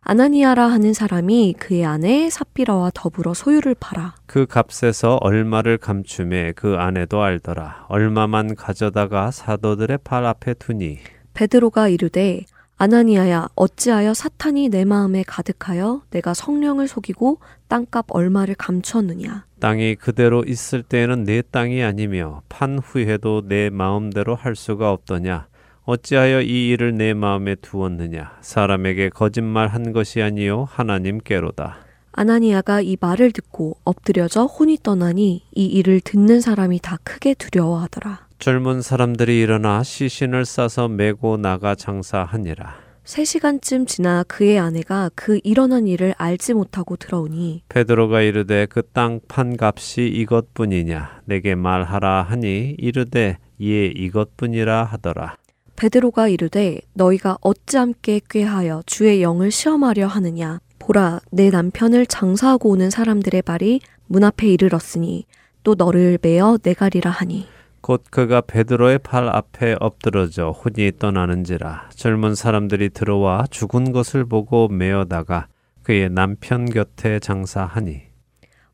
아나니아라 0.00 0.68
하는 0.68 0.94
사람이 0.94 1.56
그의 1.58 1.84
아내 1.84 2.30
삽비라와 2.30 2.92
더불어 2.94 3.34
소유를 3.34 3.74
팔아 3.80 4.14
그 4.26 4.46
값에서 4.46 5.16
얼마를 5.20 5.78
감춤해 5.78 6.52
그 6.54 6.76
아내도 6.78 7.22
알더라. 7.22 7.86
얼마만 7.88 8.54
가져다가 8.54 9.32
사도들의 9.32 9.98
발 10.04 10.24
앞에 10.24 10.54
두니 10.54 10.98
베드로가 11.36 11.88
이르되 11.88 12.44
아나니아야 12.78 13.48
어찌하여 13.54 14.14
사탄이 14.14 14.70
내 14.70 14.84
마음에 14.84 15.22
가득하여 15.26 16.02
내가 16.10 16.34
성령을 16.34 16.88
속이고 16.88 17.38
땅값 17.68 18.06
얼마를 18.08 18.54
감추었느냐? 18.54 19.44
땅이 19.60 19.96
그대로 19.96 20.44
있을 20.44 20.82
때에는 20.82 21.24
내 21.24 21.42
땅이 21.42 21.82
아니며 21.82 22.42
판 22.48 22.78
후에도 22.78 23.42
내 23.46 23.70
마음대로 23.70 24.34
할 24.34 24.56
수가 24.56 24.90
없더냐? 24.92 25.46
어찌하여 25.84 26.42
이 26.42 26.68
일을 26.70 26.96
내 26.96 27.14
마음에 27.14 27.54
두었느냐? 27.54 28.38
사람에게 28.40 29.10
거짓말 29.10 29.68
한 29.68 29.92
것이 29.92 30.20
아니요 30.20 30.66
하나님께로다. 30.70 31.78
아나니아가 32.12 32.80
이 32.80 32.96
말을 32.98 33.32
듣고 33.32 33.76
엎드려져 33.84 34.44
혼이 34.44 34.78
떠나니 34.82 35.44
이 35.54 35.66
일을 35.66 36.00
듣는 36.00 36.40
사람이 36.40 36.80
다 36.80 36.96
크게 37.04 37.34
두려워하더라 37.34 38.25
젊은 38.38 38.82
사람들이 38.82 39.40
일어나 39.40 39.82
시신을 39.82 40.44
싸서 40.44 40.88
메고 40.88 41.36
나가 41.36 41.74
장사하니라. 41.74 42.86
세 43.04 43.24
시간쯤 43.24 43.86
지나 43.86 44.24
그의 44.24 44.58
아내가 44.58 45.10
그 45.14 45.38
일어난 45.44 45.86
일을 45.86 46.14
알지 46.18 46.54
못하고 46.54 46.96
들어오니 46.96 47.62
베드로가 47.68 48.20
이르되 48.22 48.66
그 48.66 48.82
땅 48.82 49.20
판 49.28 49.56
값이 49.60 50.06
이것뿐이냐? 50.08 51.22
내게 51.24 51.54
말하라 51.54 52.22
하니 52.22 52.74
이르되 52.78 53.38
예 53.62 53.86
이것뿐이라 53.86 54.84
하더라. 54.84 55.36
베드로가 55.76 56.28
이르되 56.28 56.80
너희가 56.94 57.38
어찌 57.42 57.76
함께 57.76 58.20
꾀하여 58.28 58.82
주의 58.86 59.22
영을 59.22 59.50
시험하려 59.52 60.08
하느냐? 60.08 60.58
보라 60.80 61.20
내 61.30 61.50
남편을 61.50 62.06
장사하고 62.06 62.70
오는 62.70 62.90
사람들의 62.90 63.42
발이 63.42 63.80
문 64.08 64.24
앞에 64.24 64.48
이르렀으니 64.48 65.26
또 65.62 65.74
너를 65.74 66.18
메어 66.20 66.58
내가리라 66.62 67.10
하니 67.10 67.46
곧 67.86 68.02
그가 68.10 68.40
베드로의 68.40 68.98
팔 68.98 69.28
앞에 69.28 69.76
엎드러져 69.78 70.50
혼이 70.50 70.98
떠나는지라 70.98 71.90
젊은 71.94 72.34
사람들이 72.34 72.90
들어와 72.90 73.44
죽은 73.48 73.92
것을 73.92 74.24
보고 74.24 74.66
메어다가 74.66 75.46
그의 75.84 76.10
남편 76.10 76.64
곁에 76.64 77.20
장사하니 77.20 78.02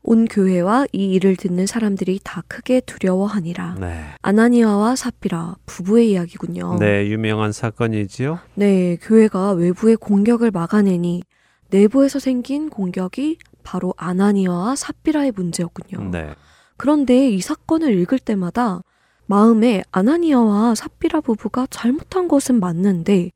온 0.01 0.25
교회와 0.25 0.87
이 0.93 1.13
일을 1.13 1.35
듣는 1.35 1.67
사람들이 1.67 2.21
다 2.23 2.41
크게 2.47 2.79
두려워하니라 2.79 3.75
네. 3.79 4.03
아나니아와 4.23 4.95
사피라 4.95 5.57
부부의 5.67 6.09
이야기군요. 6.09 6.79
네, 6.79 7.07
유명한 7.07 7.51
사건이지요. 7.51 8.39
네, 8.55 8.97
교회가 8.99 9.51
외부의 9.51 9.95
공격을 9.97 10.49
막아내니 10.49 11.21
내부에서 11.69 12.17
생긴 12.17 12.71
공격이 12.71 13.37
바로 13.61 13.93
아나니아와 13.95 14.75
삽비라의 14.75 15.33
문제였군요. 15.35 16.09
네. 16.09 16.33
그런데 16.77 17.29
이 17.29 17.41
사건을 17.41 17.93
읽을 17.99 18.17
때마다 18.17 18.81
마음에 19.25 19.83
아나니아와 19.91 20.75
삽비라 20.75 21.21
부부가 21.21 21.67
잘못한 21.69 22.27
것은 22.27 22.59
맞는데 22.59 23.31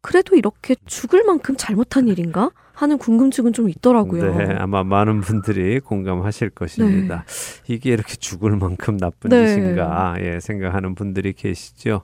그래도 0.00 0.36
이렇게 0.36 0.76
죽을 0.86 1.24
만큼 1.24 1.56
잘못한 1.56 2.08
일인가 2.08 2.50
하는 2.72 2.98
궁금증은 2.98 3.52
좀 3.52 3.68
있더라고요. 3.70 4.36
네, 4.36 4.54
아마 4.58 4.84
많은 4.84 5.20
분들이 5.20 5.80
공감하실 5.80 6.50
것입니다. 6.50 7.24
이게 7.66 7.90
이렇게 7.90 8.14
죽을 8.16 8.56
만큼 8.56 8.98
나쁜 8.98 9.30
네. 9.30 9.46
짓인가 9.46 10.16
예, 10.20 10.38
생각하는 10.40 10.94
분들이 10.94 11.32
계시죠. 11.32 12.02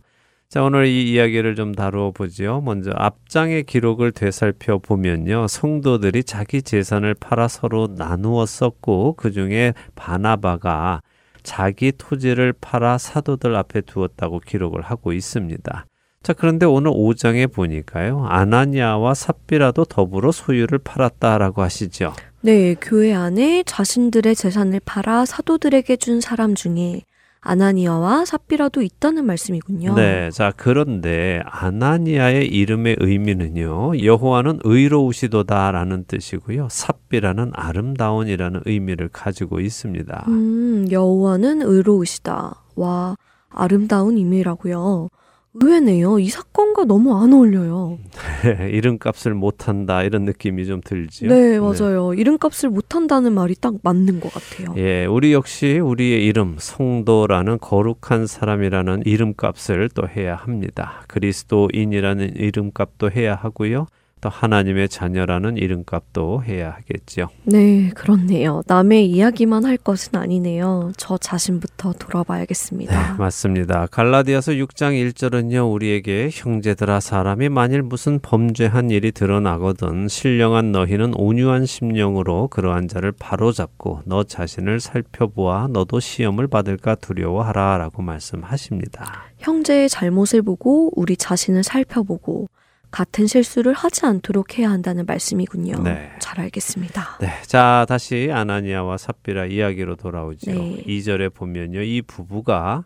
자, 0.48 0.62
오늘 0.62 0.86
이 0.86 1.12
이야기를 1.12 1.54
좀 1.54 1.74
다루어 1.74 2.10
보죠. 2.10 2.60
먼저 2.64 2.90
앞장의 2.94 3.64
기록을 3.64 4.12
되살펴 4.12 4.78
보면요. 4.78 5.46
성도들이 5.48 6.24
자기 6.24 6.62
재산을 6.62 7.14
팔아 7.14 7.48
서로 7.48 7.88
나누었었고 7.96 9.14
그 9.14 9.30
중에 9.30 9.74
바나바가 9.94 11.02
자기 11.42 11.92
토지를 11.92 12.52
팔아 12.60 12.98
사도들 12.98 13.54
앞에 13.56 13.82
두었다고 13.82 14.40
기록을 14.40 14.82
하고 14.82 15.12
있습니다. 15.12 15.86
자, 16.22 16.32
그런데 16.32 16.66
오늘 16.66 16.92
5장에 16.92 17.52
보니까요. 17.52 18.24
아나니아와 18.26 19.14
삽비라도 19.14 19.84
더불어 19.86 20.30
소유를 20.30 20.78
팔았다라고 20.78 21.62
하시죠. 21.62 22.12
네, 22.42 22.74
교회 22.80 23.12
안에 23.12 23.64
자신들의 23.64 24.34
재산을 24.36 24.80
팔아 24.84 25.24
사도들에게 25.26 25.96
준 25.96 26.20
사람 26.20 26.54
중에 26.54 27.02
아나니아와 27.42 28.24
삽비라도 28.24 28.82
있다는 28.82 29.26
말씀이군요. 29.26 29.94
네. 29.96 30.30
자, 30.30 30.52
그런데 30.56 31.42
아나니아의 31.44 32.46
이름의 32.46 32.96
의미는요. 33.00 33.98
여호와는 34.02 34.60
의로우시도다라는 34.62 36.04
뜻이고요. 36.06 36.68
삽비라는 36.70 37.50
아름다운이라는 37.52 38.62
의미를 38.64 39.08
가지고 39.08 39.58
있습니다. 39.60 40.24
음, 40.28 40.86
여호와는 40.90 41.62
의로우시다. 41.62 42.62
와, 42.76 43.16
아름다운 43.50 44.16
의미라고요. 44.16 45.08
의외네요. 45.54 46.18
이 46.18 46.28
사건과 46.28 46.84
너무 46.84 47.14
안 47.22 47.32
어울려요. 47.32 47.98
네, 48.42 48.70
이름값을 48.72 49.34
못한다 49.34 50.02
이런 50.02 50.24
느낌이 50.24 50.64
좀 50.66 50.80
들지요. 50.82 51.28
네, 51.28 51.60
맞아요. 51.60 52.12
네. 52.12 52.20
이름값을 52.20 52.70
못한다는 52.70 53.32
말이 53.34 53.54
딱 53.54 53.74
맞는 53.82 54.20
것 54.20 54.32
같아요. 54.32 54.74
예, 54.78 55.04
우리 55.04 55.32
역시 55.32 55.78
우리의 55.78 56.24
이름 56.24 56.56
성도라는 56.58 57.58
거룩한 57.58 58.26
사람이라는 58.26 59.02
이름값을 59.04 59.90
또 59.94 60.08
해야 60.08 60.36
합니다. 60.36 61.02
그리스도인이라는 61.08 62.36
이름값도 62.36 63.10
해야 63.10 63.34
하고요. 63.34 63.86
또 64.22 64.28
하나님의 64.28 64.88
자녀라는 64.88 65.56
이름값도 65.56 66.44
해야 66.44 66.70
하겠죠. 66.70 67.26
네, 67.42 67.90
그렇네요. 67.90 68.62
남의 68.68 69.10
이야기만 69.10 69.64
할 69.64 69.76
것은 69.76 70.16
아니네요. 70.16 70.92
저 70.96 71.18
자신부터 71.18 71.94
돌아봐야겠습니다. 71.94 73.12
네, 73.12 73.18
맞습니다. 73.18 73.88
갈라디아서 73.90 74.52
6장 74.52 74.92
1절은요, 75.12 75.72
우리에게 75.72 76.30
형제들아 76.32 77.00
사람이 77.00 77.48
만일 77.48 77.82
무슨 77.82 78.20
범죄한 78.20 78.90
일이 78.90 79.10
드러나거든 79.10 80.06
신령한 80.06 80.70
너희는 80.70 81.14
온유한 81.16 81.66
심령으로 81.66 82.46
그러한 82.46 82.86
자를 82.86 83.10
바로잡고 83.10 84.02
너 84.04 84.22
자신을 84.22 84.78
살펴보아 84.78 85.66
너도 85.68 85.98
시험을 85.98 86.46
받을까 86.46 86.94
두려워하라라고 86.94 88.02
말씀하십니다. 88.02 89.24
형제의 89.38 89.88
잘못을 89.88 90.42
보고 90.42 90.92
우리 90.94 91.16
자신을 91.16 91.64
살펴보고 91.64 92.46
같은 92.92 93.26
실수를 93.26 93.72
하지 93.72 94.06
않도록 94.06 94.58
해야 94.58 94.70
한다는 94.70 95.04
말씀이군요. 95.06 95.82
네. 95.82 96.12
잘 96.20 96.38
알겠습니다. 96.40 97.18
네. 97.20 97.28
자, 97.46 97.84
다시 97.88 98.30
아나니아와 98.30 98.98
삽비라 98.98 99.46
이야기로 99.46 99.96
돌아오죠. 99.96 100.52
네. 100.52 100.84
2절에 100.86 101.34
보면요. 101.34 101.82
이 101.82 102.02
부부가 102.02 102.84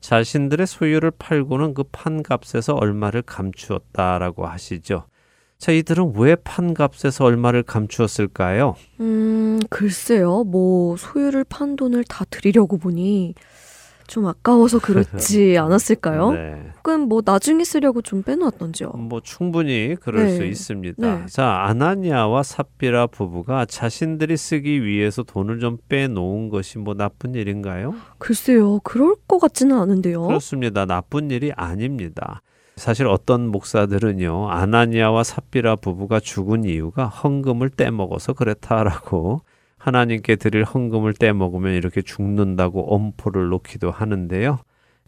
자신들의 0.00 0.66
소유를 0.66 1.10
팔고는 1.18 1.74
그 1.74 1.82
판값에서 1.90 2.74
얼마를 2.74 3.22
감추었다라고 3.22 4.46
하시죠. 4.46 5.04
자, 5.58 5.72
이들은 5.72 6.12
왜 6.14 6.36
판값에서 6.36 7.24
얼마를 7.24 7.64
감추었을까요? 7.64 8.76
음, 9.00 9.58
글쎄요. 9.68 10.44
뭐 10.44 10.96
소유를 10.96 11.44
판 11.44 11.74
돈을 11.74 12.04
다 12.04 12.24
드리려고 12.30 12.78
보니 12.78 13.34
좀 14.08 14.26
아까워서 14.26 14.80
그렇지 14.80 15.56
않았을까요? 15.58 16.32
네. 16.32 16.62
혹은 16.78 17.02
뭐 17.02 17.22
나중에 17.24 17.62
쓰려고 17.62 18.02
좀 18.02 18.22
빼놓았던지요? 18.22 18.88
뭐 18.90 19.20
충분히 19.20 19.94
그럴 20.00 20.24
네. 20.26 20.36
수 20.36 20.44
있습니다. 20.44 20.94
네. 21.20 21.26
자, 21.26 21.64
아나니아와 21.66 22.42
삽비라 22.42 23.06
부부가 23.08 23.66
자신들이 23.66 24.36
쓰기 24.36 24.84
위해서 24.84 25.22
돈을 25.22 25.60
좀 25.60 25.76
빼놓은 25.88 26.48
것이 26.48 26.78
뭐 26.78 26.94
나쁜 26.94 27.34
일인가요? 27.34 27.94
글쎄요. 28.18 28.80
그럴 28.80 29.14
것 29.28 29.38
같지는 29.38 29.78
않은데요. 29.78 30.26
그렇습니다. 30.26 30.86
나쁜 30.86 31.30
일이 31.30 31.52
아닙니다. 31.54 32.40
사실 32.76 33.06
어떤 33.08 33.48
목사들은요, 33.48 34.50
아나니아와 34.50 35.22
삽비라 35.24 35.76
부부가 35.76 36.20
죽은 36.20 36.64
이유가 36.64 37.06
헌금을 37.06 37.70
떼먹어서 37.70 38.32
그랬다라고 38.32 39.42
하나님께 39.78 40.36
드릴 40.36 40.64
헌금을 40.64 41.14
떼먹으면 41.14 41.74
이렇게 41.74 42.02
죽는다고 42.02 42.94
엄포를 42.94 43.48
놓기도 43.48 43.90
하는데요. 43.90 44.58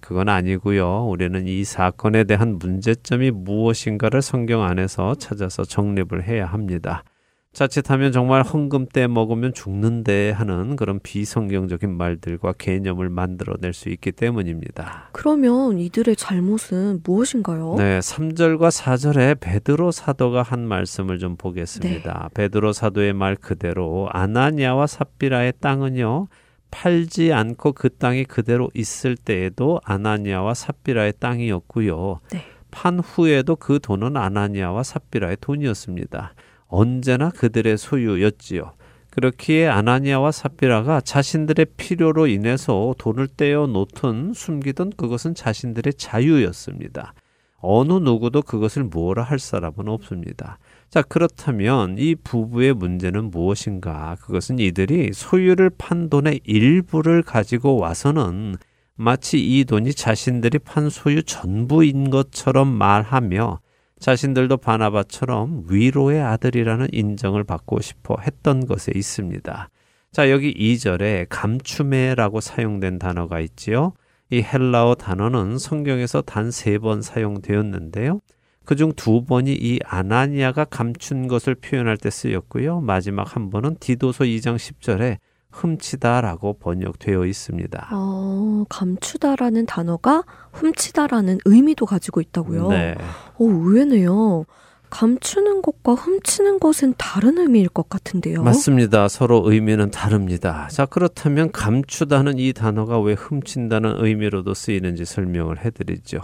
그건 0.00 0.28
아니고요. 0.28 1.06
우리는 1.08 1.46
이 1.46 1.64
사건에 1.64 2.24
대한 2.24 2.58
문제점이 2.58 3.30
무엇인가를 3.32 4.22
성경 4.22 4.62
안에서 4.62 5.14
찾아서 5.16 5.64
정립을 5.64 6.24
해야 6.24 6.46
합니다. 6.46 7.04
자칫하면 7.52 8.12
정말 8.12 8.42
헌금 8.42 8.86
때 8.86 9.08
먹으면 9.08 9.52
죽는데 9.52 10.30
하는 10.30 10.76
그런 10.76 11.00
비성경적인 11.00 11.90
말들과 11.96 12.52
개념을 12.52 13.10
만들어낼 13.10 13.72
수 13.72 13.88
있기 13.88 14.12
때문입니다. 14.12 15.08
그러면 15.12 15.78
이들의 15.78 16.14
잘못은 16.14 17.00
무엇인가요? 17.02 17.74
네, 17.76 17.98
3절과 17.98 18.70
4절에 18.70 19.40
베드로 19.40 19.90
사도가 19.90 20.42
한 20.42 20.60
말씀을 20.66 21.18
좀 21.18 21.36
보겠습니다. 21.36 22.28
네. 22.28 22.34
베드로 22.34 22.72
사도의 22.72 23.14
말 23.14 23.34
그대로 23.34 24.08
아나니아와 24.12 24.86
삽비라의 24.86 25.54
땅은요. 25.60 26.28
팔지 26.70 27.32
않고 27.32 27.72
그 27.72 27.88
땅이 27.90 28.26
그대로 28.26 28.70
있을 28.74 29.16
때에도 29.16 29.80
아나니아와 29.84 30.54
삽비라의 30.54 31.14
땅이었고요. 31.18 32.20
네. 32.30 32.44
판 32.70 33.00
후에도 33.00 33.56
그 33.56 33.80
돈은 33.80 34.16
아나니아와 34.16 34.84
삽비라의 34.84 35.38
돈이었습니다. 35.40 36.34
언제나 36.70 37.30
그들의 37.30 37.76
소유였지요. 37.76 38.72
그렇기에 39.10 39.66
아나니아와 39.66 40.30
삽비라가 40.30 41.00
자신들의 41.00 41.66
필요로 41.76 42.28
인해서 42.28 42.94
돈을 42.98 43.28
떼어 43.36 43.66
놓든 43.66 44.32
숨기든 44.34 44.92
그것은 44.96 45.34
자신들의 45.34 45.94
자유였습니다. 45.94 47.14
어느 47.62 47.92
누구도 47.92 48.40
그것을 48.42 48.84
뭐라 48.84 49.22
할 49.22 49.38
사람은 49.38 49.88
없습니다. 49.88 50.58
자, 50.88 51.02
그렇다면 51.02 51.96
이 51.98 52.14
부부의 52.14 52.74
문제는 52.74 53.30
무엇인가? 53.30 54.16
그것은 54.22 54.58
이들이 54.58 55.12
소유를 55.12 55.70
판 55.76 56.08
돈의 56.08 56.40
일부를 56.44 57.22
가지고 57.22 57.76
와서는 57.76 58.54
마치 58.94 59.38
이 59.40 59.64
돈이 59.64 59.92
자신들이 59.92 60.58
판 60.60 60.88
소유 60.88 61.22
전부인 61.22 62.10
것처럼 62.10 62.68
말하며 62.68 63.60
자신들도 64.00 64.56
바나바처럼 64.56 65.66
위로의 65.68 66.20
아들이라는 66.22 66.88
인정을 66.92 67.44
받고 67.44 67.80
싶어 67.80 68.16
했던 68.22 68.66
것에 68.66 68.92
있습니다. 68.94 69.68
자, 70.12 70.30
여기 70.30 70.52
2절에 70.54 71.26
감추매라고 71.28 72.40
사용된 72.40 72.98
단어가 72.98 73.40
있지요. 73.40 73.92
이 74.30 74.42
헬라어 74.42 74.94
단어는 74.94 75.58
성경에서 75.58 76.22
단 76.22 76.48
세 76.50 76.78
번 76.78 77.02
사용되었는데요. 77.02 78.20
그중 78.64 78.92
두 78.94 79.24
번이 79.24 79.52
이 79.52 79.78
아나니아가 79.84 80.64
감춘 80.64 81.28
것을 81.28 81.54
표현할 81.56 81.96
때 81.96 82.10
쓰였고요. 82.10 82.80
마지막 82.80 83.34
한 83.36 83.50
번은 83.50 83.76
디도서 83.80 84.24
2장 84.24 84.56
10절에 84.56 85.18
훔치다라고 85.50 86.54
번역되어 86.54 87.26
있습니다. 87.26 87.88
어, 87.92 88.64
감추다라는 88.68 89.66
단어가 89.66 90.24
훔치다라는 90.52 91.38
의미도 91.44 91.86
가지고 91.86 92.20
있다고요? 92.20 92.68
네. 92.68 92.94
오, 93.38 93.48
의외네요. 93.50 94.44
감추는 94.90 95.62
것과 95.62 95.94
훔치는 95.94 96.58
것은 96.58 96.94
다른 96.98 97.38
의미일 97.38 97.68
것 97.68 97.88
같은데요. 97.88 98.42
맞습니다. 98.42 99.08
서로 99.08 99.42
의미는 99.50 99.90
다릅니다. 99.90 100.68
자, 100.70 100.84
그렇다면 100.84 101.52
감추다는 101.52 102.38
이 102.38 102.52
단어가 102.52 103.00
왜 103.00 103.14
훔친다는 103.14 104.04
의미로도 104.04 104.54
쓰이는지 104.54 105.04
설명을 105.04 105.64
해드리죠. 105.64 106.22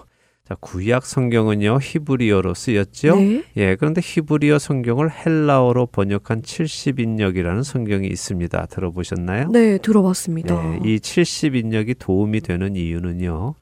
자, 0.48 0.54
구약 0.60 1.04
성경은요, 1.04 1.80
히브리어로 1.82 2.54
쓰였죠? 2.54 3.16
네. 3.16 3.42
예, 3.56 3.74
그런데 3.74 4.00
히브리어 4.02 4.60
성경을 4.60 5.10
헬라어로 5.10 5.86
번역한 5.86 6.42
70인역이라는 6.42 7.64
성경이 7.64 8.06
있습니다. 8.06 8.66
들어보셨나요? 8.66 9.48
네, 9.50 9.78
들어봤습니다. 9.78 10.54
예, 10.54 10.88
이 10.88 10.98
70인역이 10.98 11.98
도움이 11.98 12.42
되는 12.42 12.76
이유는요, 12.76 13.54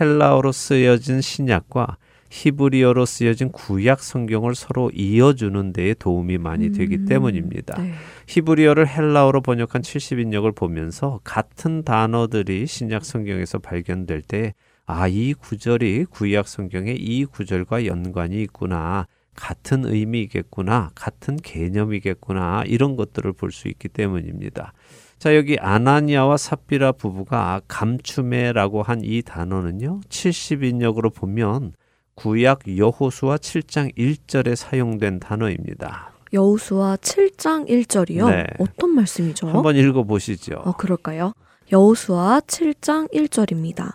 헬라어로 0.00 0.50
쓰여진 0.50 1.20
신약과 1.20 1.96
히브리어로 2.30 3.06
쓰여진 3.06 3.52
구약 3.52 4.00
성경을 4.00 4.56
서로 4.56 4.90
이어주는 4.92 5.72
데에 5.72 5.94
도움이 5.94 6.38
많이 6.38 6.72
되기 6.72 6.96
음, 6.96 7.04
때문입니다. 7.06 7.80
네. 7.80 7.92
히브리어를 8.26 8.88
헬라어로 8.88 9.42
번역한 9.42 9.82
70인역을 9.82 10.56
보면서 10.56 11.20
같은 11.22 11.84
단어들이 11.84 12.66
신약 12.66 13.04
성경에서 13.04 13.60
발견될 13.60 14.22
때 14.22 14.54
아, 14.86 15.08
이 15.08 15.34
구절이 15.34 16.06
구약 16.06 16.46
성경에 16.48 16.92
이 16.92 17.24
구절과 17.24 17.86
연관이 17.86 18.40
있구나. 18.42 19.06
같은 19.34 19.84
의미겠구나. 19.84 20.90
같은 20.94 21.36
개념이겠구나. 21.36 22.64
이런 22.66 22.96
것들을 22.96 23.32
볼 23.34 23.50
수 23.52 23.68
있기 23.68 23.88
때문입니다. 23.88 24.72
자, 25.18 25.34
여기 25.36 25.58
아나니아와 25.58 26.36
삽비라 26.36 26.92
부부가 26.92 27.60
감추매라고 27.68 28.82
한 28.82 29.00
이 29.04 29.22
단어는요. 29.22 30.00
70인역으로 30.08 31.12
보면 31.14 31.72
구약 32.14 32.60
여호수아 32.78 33.36
7장 33.36 33.94
1절에 33.96 34.56
사용된 34.56 35.20
단어입니다. 35.20 36.12
여호수아 36.32 36.96
7장 36.96 37.68
1절이요? 37.68 38.30
네. 38.30 38.44
어떤 38.58 38.90
말씀이죠? 38.90 39.48
한번 39.48 39.76
읽어 39.76 40.02
보시죠. 40.04 40.54
어, 40.64 40.72
그럴까요? 40.72 41.32
여호수아 41.72 42.40
7장 42.46 43.12
1절입니다. 43.12 43.94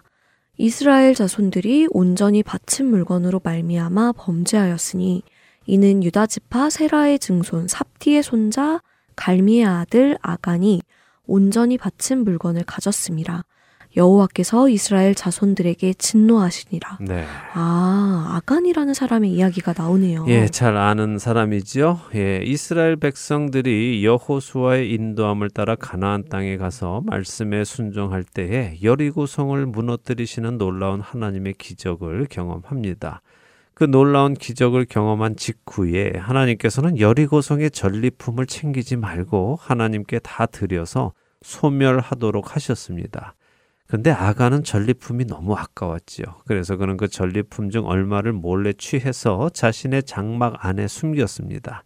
이스라엘 0.64 1.16
자손들이 1.16 1.88
온전히 1.90 2.44
바친 2.44 2.86
물건으로 2.86 3.42
말미암아 3.44 4.12
범죄하였으니 4.12 5.24
이는 5.66 6.04
유다 6.04 6.28
지파 6.28 6.70
세라의 6.70 7.18
증손 7.18 7.68
삽티의 7.68 8.22
손자 8.22 8.80
갈미의 9.16 9.66
아들 9.66 10.20
아간이 10.22 10.84
온전히 11.26 11.80
바친 11.80 12.20
물건을 12.20 12.64
가졌습니다. 12.64 13.44
여호와께서 13.96 14.70
이스라엘 14.70 15.16
자손들에게 15.16 15.94
진노하시니라. 15.94 16.98
네. 17.02 17.26
아, 17.54 18.32
아간이라는 18.38 18.94
사람의 18.94 19.32
이야기가 19.32 19.74
나오네요. 19.78 20.26
예, 20.28 20.48
잘 20.48 20.78
아는 20.78 21.20
사람이지요. 21.20 22.00
예, 22.16 22.42
이스라엘 22.44 22.96
백성들이 22.96 24.06
여호수아의 24.06 24.92
인도함을 24.92 25.50
따라 25.50 25.76
가나안 25.76 26.26
땅에 26.30 26.58
가서 26.58 27.02
말씀에 27.06 27.64
순종할 27.64 28.24
때에 28.24 28.78
여리고 28.84 29.26
성을 29.26 29.66
무너뜨리시는 29.66 30.58
놀라운 30.58 31.02
하나님의 31.02 31.56
기적을 31.58 32.28
경험합니다. 32.30 33.22
그 33.74 33.86
놀라운 33.86 34.36
기적을 34.36 34.86
경험한 34.86 35.38
직후에 35.38 36.14
하나님께서는 36.16 37.00
여리고성의 37.00 37.72
전리품을 37.72 38.46
챙기지 38.46 38.96
말고 38.96 39.58
하나님께 39.60 40.20
다 40.20 40.46
드려서 40.46 41.14
소멸하도록 41.42 42.56
하셨습니다. 42.56 43.34
근데 43.92 44.10
아가는 44.10 44.64
전리품이 44.64 45.26
너무 45.26 45.54
아까웠지요. 45.54 46.24
그래서 46.46 46.78
그는 46.78 46.96
그 46.96 47.10
전리품 47.10 47.70
중 47.70 47.88
얼마를 47.88 48.32
몰래 48.32 48.72
취해서 48.72 49.50
자신의 49.50 50.04
장막 50.04 50.66
안에 50.66 50.88
숨겼습니다. 50.88 51.84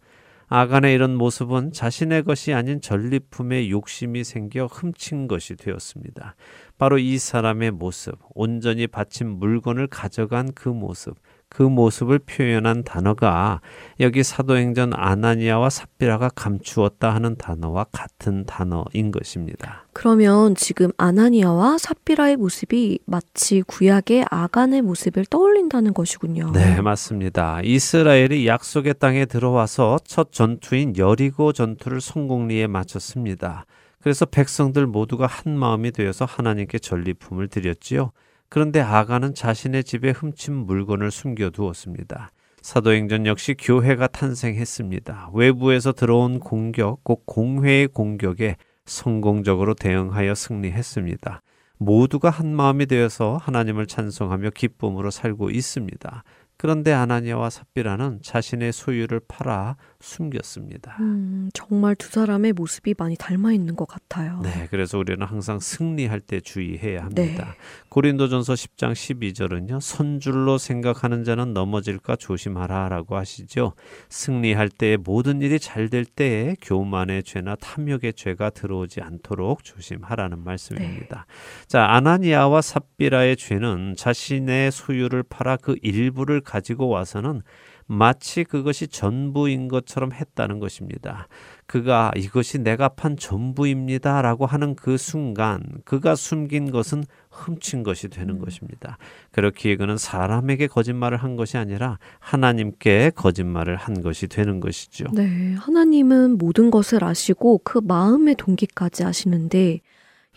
아간의 0.47 0.93
이런 0.93 1.15
모습은 1.15 1.71
자신의 1.71 2.21
것이 2.21 2.53
아닌 2.53 2.79
전리품에 2.79 3.71
욕심이 3.71 4.23
생겨 4.23 4.67
훔친 4.67 5.27
것이 5.27 5.55
되었습니다. 5.55 6.35
바로 6.77 6.99
이 6.99 7.17
사람의 7.17 7.71
모습, 7.71 8.19
온전히 8.35 8.85
바친 8.85 9.27
물건을 9.27 9.87
가져간 9.87 10.51
그 10.53 10.69
모습, 10.69 11.17
그 11.49 11.63
모습을 11.63 12.19
표현한 12.19 12.83
단어가 12.83 13.61
여기 13.99 14.23
사도행전 14.23 14.93
아나니아와 14.93 15.69
삽비라가 15.69 16.29
감추었다 16.35 17.13
하는 17.13 17.37
단어와 17.37 17.85
같은 17.91 18.45
단어인 18.45 19.11
것입니다. 19.11 19.85
그러면 19.93 20.55
지금 20.55 20.91
아나니아와 20.97 21.77
삽비라의 21.77 22.35
모습이 22.37 22.99
마치 23.05 23.61
구약의 23.61 24.25
아간의 24.29 24.81
모습을 24.81 25.25
떠올린다는 25.25 25.93
것이군요. 25.93 26.51
네, 26.51 26.81
맞습니다. 26.81 27.61
이스라엘이 27.63 28.47
약속의 28.47 28.95
땅에 28.99 29.25
들어와서 29.25 29.99
첫 30.03 30.31
전투인 30.31 30.97
여리고 30.97 31.53
전투를 31.53 32.01
성공리에 32.01 32.67
마쳤습니다. 32.67 33.65
그래서 34.01 34.25
백성들 34.25 34.85
모두가 34.85 35.25
한 35.25 35.57
마음이 35.57 35.91
되어서 35.91 36.25
하나님께 36.25 36.79
전리품을 36.79 37.47
드렸지요. 37.47 38.11
그런데 38.55 38.79
아가는 38.79 39.33
자신의 39.33 39.83
집에 39.83 40.11
훔친 40.11 40.53
물건을 40.53 41.11
숨겨두었습니다. 41.11 42.31
사도행전 42.61 43.25
역시 43.25 43.53
교회가 43.53 44.07
탄생했습니다. 44.07 45.31
외부에서 45.33 45.91
들어온 45.91 46.39
공격, 46.39 47.03
꼭 47.03 47.25
공회의 47.25 47.89
공격에 47.89 48.55
성공적으로 48.85 49.73
대응하여 49.73 50.33
승리했습니다. 50.33 51.41
모두가 51.79 52.29
한 52.29 52.55
마음이 52.55 52.85
되어서 52.85 53.35
하나님을 53.41 53.87
찬송하며 53.87 54.51
기쁨으로 54.51 55.11
살고 55.11 55.49
있습니다. 55.49 56.23
그런데 56.55 56.93
아나니아와 56.93 57.49
삽비라는 57.49 58.21
자신의 58.23 58.71
소유를 58.71 59.19
팔아 59.27 59.75
숨겼습니다. 60.05 60.97
음, 60.99 61.49
정말 61.53 61.95
두 61.95 62.09
사람의 62.09 62.53
모습이 62.53 62.95
많이 62.97 63.15
닮아 63.15 63.53
있는 63.53 63.75
것 63.75 63.87
같아요. 63.87 64.41
네, 64.43 64.67
그래서 64.69 64.97
우리는 64.97 65.25
항상 65.25 65.59
승리할 65.59 66.19
때 66.19 66.39
주의해야 66.39 67.03
합니다. 67.05 67.45
네. 67.45 67.51
고린도전서 67.89 68.53
10장 68.53 68.91
12절은요. 68.93 69.79
선줄로 69.81 70.57
생각하는 70.57 71.23
자는 71.23 71.53
넘어질까 71.53 72.17
조심하라라고 72.17 73.15
하시죠. 73.15 73.73
승리할 74.09 74.69
때에 74.69 74.97
모든 74.97 75.41
일이 75.41 75.59
잘 75.59 75.85
될 75.89 76.05
때에 76.05 76.55
교만의 76.61 77.23
죄나 77.23 77.55
탐욕의 77.55 78.13
죄가 78.13 78.49
들어오지 78.49 79.01
않도록 79.01 79.63
조심하라는 79.63 80.43
말씀입니다. 80.43 81.25
네. 81.27 81.67
자, 81.67 81.85
아나니아와 81.85 82.61
삽비라의 82.61 83.37
죄는 83.37 83.95
자신의 83.97 84.71
소유를 84.71 85.23
팔아 85.23 85.57
그 85.57 85.75
일부를 85.81 86.41
가지고 86.41 86.87
와서는 86.87 87.41
마치 87.87 88.43
그것이 88.43 88.87
전부인 88.87 89.67
것처럼 89.67 90.11
했다는 90.11 90.59
것입니다. 90.59 91.27
그가 91.67 92.11
이것이 92.15 92.59
내가 92.59 92.89
판 92.89 93.15
전부입니다. 93.15 94.21
라고 94.21 94.45
하는 94.45 94.75
그 94.75 94.97
순간 94.97 95.63
그가 95.83 96.15
숨긴 96.15 96.71
것은 96.71 97.03
훔친 97.29 97.83
것이 97.83 98.07
되는 98.07 98.35
음. 98.35 98.39
것입니다. 98.39 98.97
그렇기에 99.31 99.75
그는 99.75 99.97
사람에게 99.97 100.67
거짓말을 100.67 101.17
한 101.17 101.35
것이 101.35 101.57
아니라 101.57 101.99
하나님께 102.19 103.11
거짓말을 103.15 103.75
한 103.75 104.01
것이 104.01 104.27
되는 104.27 104.59
것이죠. 104.59 105.05
네. 105.13 105.55
하나님은 105.55 106.37
모든 106.37 106.71
것을 106.71 107.03
아시고 107.03 107.61
그 107.63 107.79
마음의 107.83 108.35
동기까지 108.35 109.03
아시는데 109.03 109.81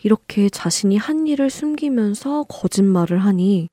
이렇게 0.03 0.49
자신이 0.49 0.97
한 0.97 1.27
일을 1.27 1.49
숨기면서 1.49 2.43
거짓말을 2.43 3.19
하니 3.19 3.69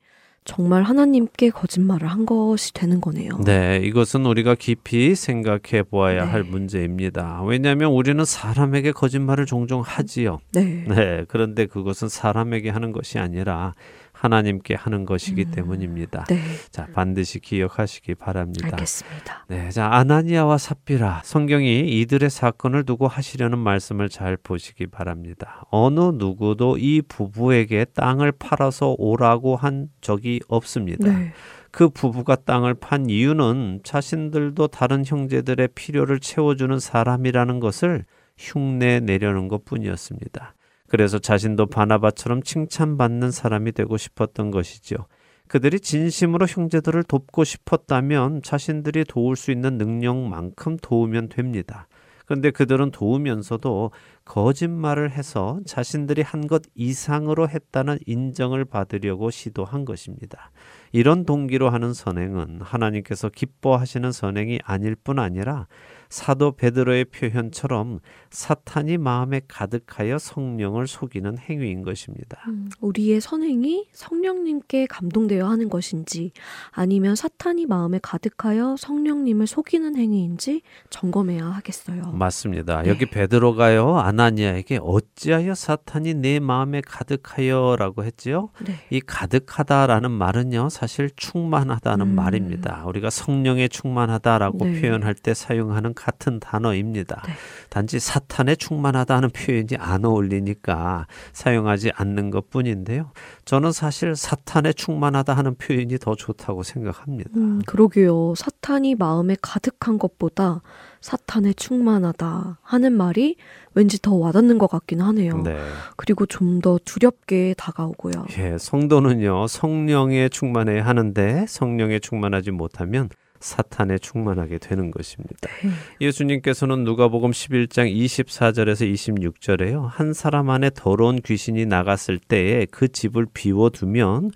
정말 0.46 0.84
하나님께 0.84 1.50
거짓말을 1.50 2.08
한 2.08 2.24
것이 2.24 2.72
되는 2.72 3.00
거네요. 3.00 3.40
네, 3.44 3.80
이것은 3.82 4.24
우리가 4.24 4.54
깊이 4.54 5.14
생각해 5.14 5.82
보아야 5.90 6.24
네. 6.24 6.30
할 6.30 6.44
문제입니다. 6.44 7.42
왜냐하면 7.44 7.90
우리는 7.90 8.24
사람에게 8.24 8.92
거짓말을 8.92 9.44
종종 9.44 9.82
하지요. 9.84 10.38
네. 10.52 10.84
네, 10.88 11.24
그런데 11.28 11.66
그것은 11.66 12.08
사람에게 12.08 12.70
하는 12.70 12.92
것이 12.92 13.18
아니라 13.18 13.74
하나님께 14.16 14.74
하는 14.74 15.04
것이기 15.04 15.44
음, 15.44 15.50
때문입니다. 15.50 16.24
네. 16.24 16.40
자, 16.70 16.86
반드시 16.94 17.38
기억하시기 17.38 18.14
바랍니다. 18.14 18.68
알겠습니다. 18.72 19.44
네. 19.48 19.70
자, 19.70 19.88
아나니아와 19.92 20.56
삽비라. 20.56 21.20
성경이 21.22 22.00
이들의 22.00 22.30
사건을 22.30 22.84
두고 22.84 23.08
하시려는 23.08 23.58
말씀을 23.58 24.08
잘 24.08 24.38
보시기 24.38 24.86
바랍니다. 24.86 25.64
어느 25.70 26.00
누구도 26.00 26.78
이 26.78 27.02
부부에게 27.02 27.86
땅을 27.94 28.32
팔아서 28.32 28.94
오라고 28.96 29.56
한 29.56 29.88
적이 30.00 30.40
없습니다. 30.48 31.08
네. 31.08 31.32
그 31.70 31.90
부부가 31.90 32.36
땅을 32.36 32.72
판 32.72 33.10
이유는 33.10 33.80
자신들도 33.84 34.68
다른 34.68 35.04
형제들의 35.04 35.68
필요를 35.74 36.20
채워주는 36.20 36.80
사람이라는 36.80 37.60
것을 37.60 38.06
흉내 38.38 39.00
내려는 39.00 39.48
것 39.48 39.66
뿐이었습니다. 39.66 40.54
그래서 40.88 41.18
자신도 41.18 41.66
바나바처럼 41.66 42.42
칭찬받는 42.42 43.30
사람이 43.30 43.72
되고 43.72 43.96
싶었던 43.96 44.50
것이죠. 44.50 45.06
그들이 45.48 45.80
진심으로 45.80 46.46
형제들을 46.46 47.04
돕고 47.04 47.44
싶었다면 47.44 48.42
자신들이 48.42 49.04
도울 49.04 49.36
수 49.36 49.50
있는 49.50 49.78
능력만큼 49.78 50.78
도우면 50.82 51.28
됩니다. 51.28 51.86
그런데 52.26 52.50
그들은 52.50 52.90
도우면서도 52.90 53.92
거짓말을 54.26 55.10
해서 55.12 55.60
자신들이 55.66 56.22
한 56.22 56.46
것 56.46 56.62
이상으로 56.74 57.48
했다는 57.48 57.98
인정을 58.06 58.64
받으려고 58.64 59.30
시도한 59.30 59.84
것입니다. 59.84 60.50
이런 60.92 61.24
동기로 61.26 61.68
하는 61.70 61.92
선행은 61.92 62.60
하나님께서 62.62 63.28
기뻐하시는 63.28 64.12
선행이 64.12 64.60
아닐 64.64 64.94
뿐 64.94 65.18
아니라 65.18 65.66
사도 66.08 66.52
베드로의 66.52 67.06
표현처럼 67.06 67.98
사탄이 68.30 68.96
마음에 68.96 69.40
가득하여 69.48 70.18
성령을 70.18 70.86
속이는 70.86 71.36
행위인 71.38 71.82
것입니다. 71.82 72.38
음, 72.46 72.70
우리의 72.80 73.20
선행이 73.20 73.88
성령님께 73.92 74.86
감동되어 74.86 75.46
하는 75.48 75.68
것인지 75.68 76.30
아니면 76.70 77.16
사탄이 77.16 77.66
마음에 77.66 77.98
가득하여 78.00 78.76
성령님을 78.78 79.48
속이는 79.48 79.96
행위인지 79.96 80.62
점검해야 80.90 81.44
하겠어요. 81.44 82.12
맞습니다. 82.12 82.82
네. 82.82 82.90
여기 82.90 83.06
베드로가요 83.06 83.98
아나니아에게 84.16 84.80
어찌하여 84.82 85.54
사탄이 85.54 86.14
내 86.14 86.40
마음에 86.40 86.80
가득하여라고 86.80 88.04
했지요. 88.04 88.48
네. 88.66 88.74
이 88.90 89.00
가득하다라는 89.00 90.10
말은요 90.10 90.70
사실 90.70 91.10
충만하다는 91.14 92.06
음. 92.06 92.14
말입니다. 92.14 92.84
우리가 92.86 93.10
성령에 93.10 93.68
충만하다라고 93.68 94.64
네. 94.64 94.80
표현할 94.80 95.14
때 95.14 95.34
사용하는 95.34 95.94
같은 95.94 96.40
단어입니다. 96.40 97.22
네. 97.26 97.32
단지 97.68 98.00
사탄에 98.00 98.56
충만하다는 98.56 99.30
표현이 99.30 99.68
안 99.78 100.04
어울리니까 100.04 101.06
사용하지 101.32 101.92
않는 101.94 102.30
것 102.30 102.50
뿐인데요. 102.50 103.12
저는 103.44 103.72
사실 103.72 104.16
사탄에 104.16 104.72
충만하다 104.72 105.34
하는 105.34 105.54
표현이 105.56 105.98
더 105.98 106.14
좋다고 106.14 106.62
생각합니다. 106.62 107.30
음, 107.36 107.60
그러게요. 107.66 108.34
사탄이 108.34 108.94
마음에 108.94 109.36
가득한 109.40 109.98
것보다 109.98 110.62
사탄에 111.00 111.52
충만하다 111.52 112.58
하는 112.62 112.92
말이 112.92 113.36
왠지 113.74 114.00
더 114.00 114.14
와닿는 114.14 114.58
것 114.58 114.68
같긴 114.68 115.00
하네요. 115.00 115.42
네. 115.42 115.56
그리고 115.96 116.26
좀 116.26 116.56
더 116.60 116.78
두렵게 116.84 117.54
다가오고요. 117.58 118.26
예, 118.38 118.56
성도는요, 118.58 119.46
성령에 119.46 120.28
충만해야 120.28 120.84
하는데 120.84 121.44
성령에 121.46 121.98
충만하지 121.98 122.50
못하면 122.50 123.08
사탄에 123.40 123.98
충만하게 123.98 124.58
되는 124.58 124.90
것입니다. 124.90 125.48
네. 125.62 125.70
예수님께서는 126.00 126.84
누가복음 126.84 127.30
11장 127.30 127.94
24절에서 127.94 128.90
26절에요. 128.92 129.86
한 129.88 130.12
사람 130.12 130.50
안에 130.50 130.70
더러운 130.74 131.20
귀신이 131.20 131.66
나갔을 131.66 132.18
때에 132.18 132.66
그 132.66 132.88
집을 132.88 133.26
비워 133.32 133.70
두면 133.70 134.30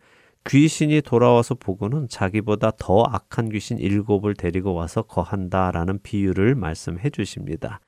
귀신이 0.50 1.00
돌아와서 1.00 1.54
보고는 1.54 2.08
자기보다 2.08 2.72
더 2.76 3.04
악한 3.04 3.50
귀신 3.50 3.78
일곱을 3.78 4.34
데리고 4.34 4.74
와서 4.74 5.02
거한다라는 5.02 6.00
비유를 6.02 6.56
말씀해 6.56 7.10
주십니다. 7.10 7.78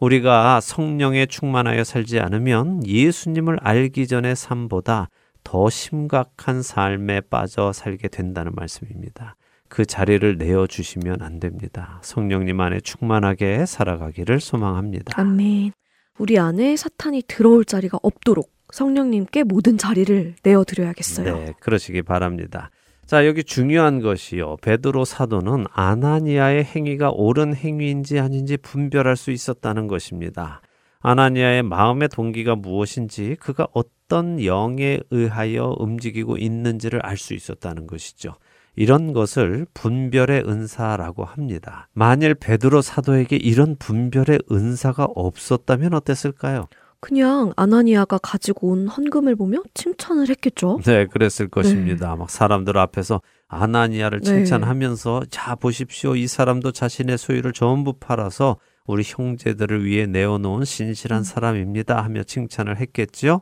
우리가 0.00 0.62
성령에 0.62 1.26
충만하여 1.26 1.84
살지 1.84 2.20
않으면 2.20 2.86
예수님을 2.86 3.58
알기 3.60 4.06
전의 4.06 4.34
삶보다 4.34 5.10
더 5.44 5.68
심각한 5.68 6.62
삶에 6.62 7.20
빠져 7.20 7.74
살게 7.74 8.08
된다는 8.08 8.52
말씀입니다. 8.54 9.36
그 9.68 9.84
자리를 9.84 10.38
내어 10.38 10.66
주시면 10.66 11.20
안 11.20 11.38
됩니다. 11.38 12.00
성령님 12.02 12.58
안에 12.58 12.80
충만하게 12.80 13.66
살아가기를 13.66 14.40
소망합니다. 14.40 15.20
아멘. 15.20 15.72
우리 16.18 16.38
안에 16.38 16.76
사탄이 16.76 17.24
들어올 17.28 17.66
자리가 17.66 17.98
없도록 18.02 18.55
성령님께 18.72 19.44
모든 19.44 19.78
자리를 19.78 20.34
내어 20.42 20.64
드려야겠어요. 20.64 21.36
네, 21.36 21.54
그러시기 21.60 22.02
바랍니다. 22.02 22.70
자, 23.06 23.26
여기 23.26 23.44
중요한 23.44 24.00
것이요. 24.00 24.56
베드로 24.62 25.04
사도는 25.04 25.66
아나니아의 25.72 26.64
행위가 26.64 27.10
옳은 27.10 27.54
행위인지 27.54 28.18
아닌지 28.18 28.56
분별할 28.56 29.16
수 29.16 29.30
있었다는 29.30 29.86
것입니다. 29.86 30.60
아나니아의 31.00 31.62
마음의 31.62 32.08
동기가 32.08 32.56
무엇인지 32.56 33.36
그가 33.38 33.68
어떤 33.72 34.42
영에 34.44 34.98
의하여 35.10 35.76
움직이고 35.78 36.36
있는지를 36.36 37.00
알 37.04 37.16
수 37.16 37.32
있었다는 37.32 37.86
것이죠. 37.86 38.34
이런 38.74 39.12
것을 39.12 39.66
분별의 39.72 40.42
은사라고 40.46 41.24
합니다. 41.24 41.88
만일 41.92 42.34
베드로 42.34 42.82
사도에게 42.82 43.36
이런 43.36 43.76
분별의 43.78 44.40
은사가 44.50 45.04
없었다면 45.14 45.94
어땠을까요? 45.94 46.66
그냥 47.00 47.52
아나니아가 47.56 48.18
가지고 48.18 48.68
온 48.68 48.88
헌금을 48.88 49.36
보며 49.36 49.62
칭찬을 49.74 50.28
했겠죠. 50.30 50.80
네, 50.84 51.06
그랬을 51.06 51.48
것입니다. 51.48 52.10
네. 52.10 52.16
막 52.16 52.30
사람들 52.30 52.76
앞에서 52.78 53.20
아나니아를 53.48 54.20
네. 54.20 54.24
칭찬하면서 54.24 55.20
네. 55.24 55.26
자 55.30 55.54
보십시오. 55.54 56.16
이 56.16 56.26
사람도 56.26 56.72
자신의 56.72 57.18
소유를 57.18 57.52
전부 57.52 57.92
팔아서 57.92 58.56
우리 58.86 59.02
형제들을 59.04 59.84
위해 59.84 60.06
내어놓은 60.06 60.64
신실한 60.64 61.20
음. 61.20 61.24
사람입니다 61.24 62.02
하며 62.02 62.22
칭찬을 62.22 62.78
했겠지요. 62.80 63.40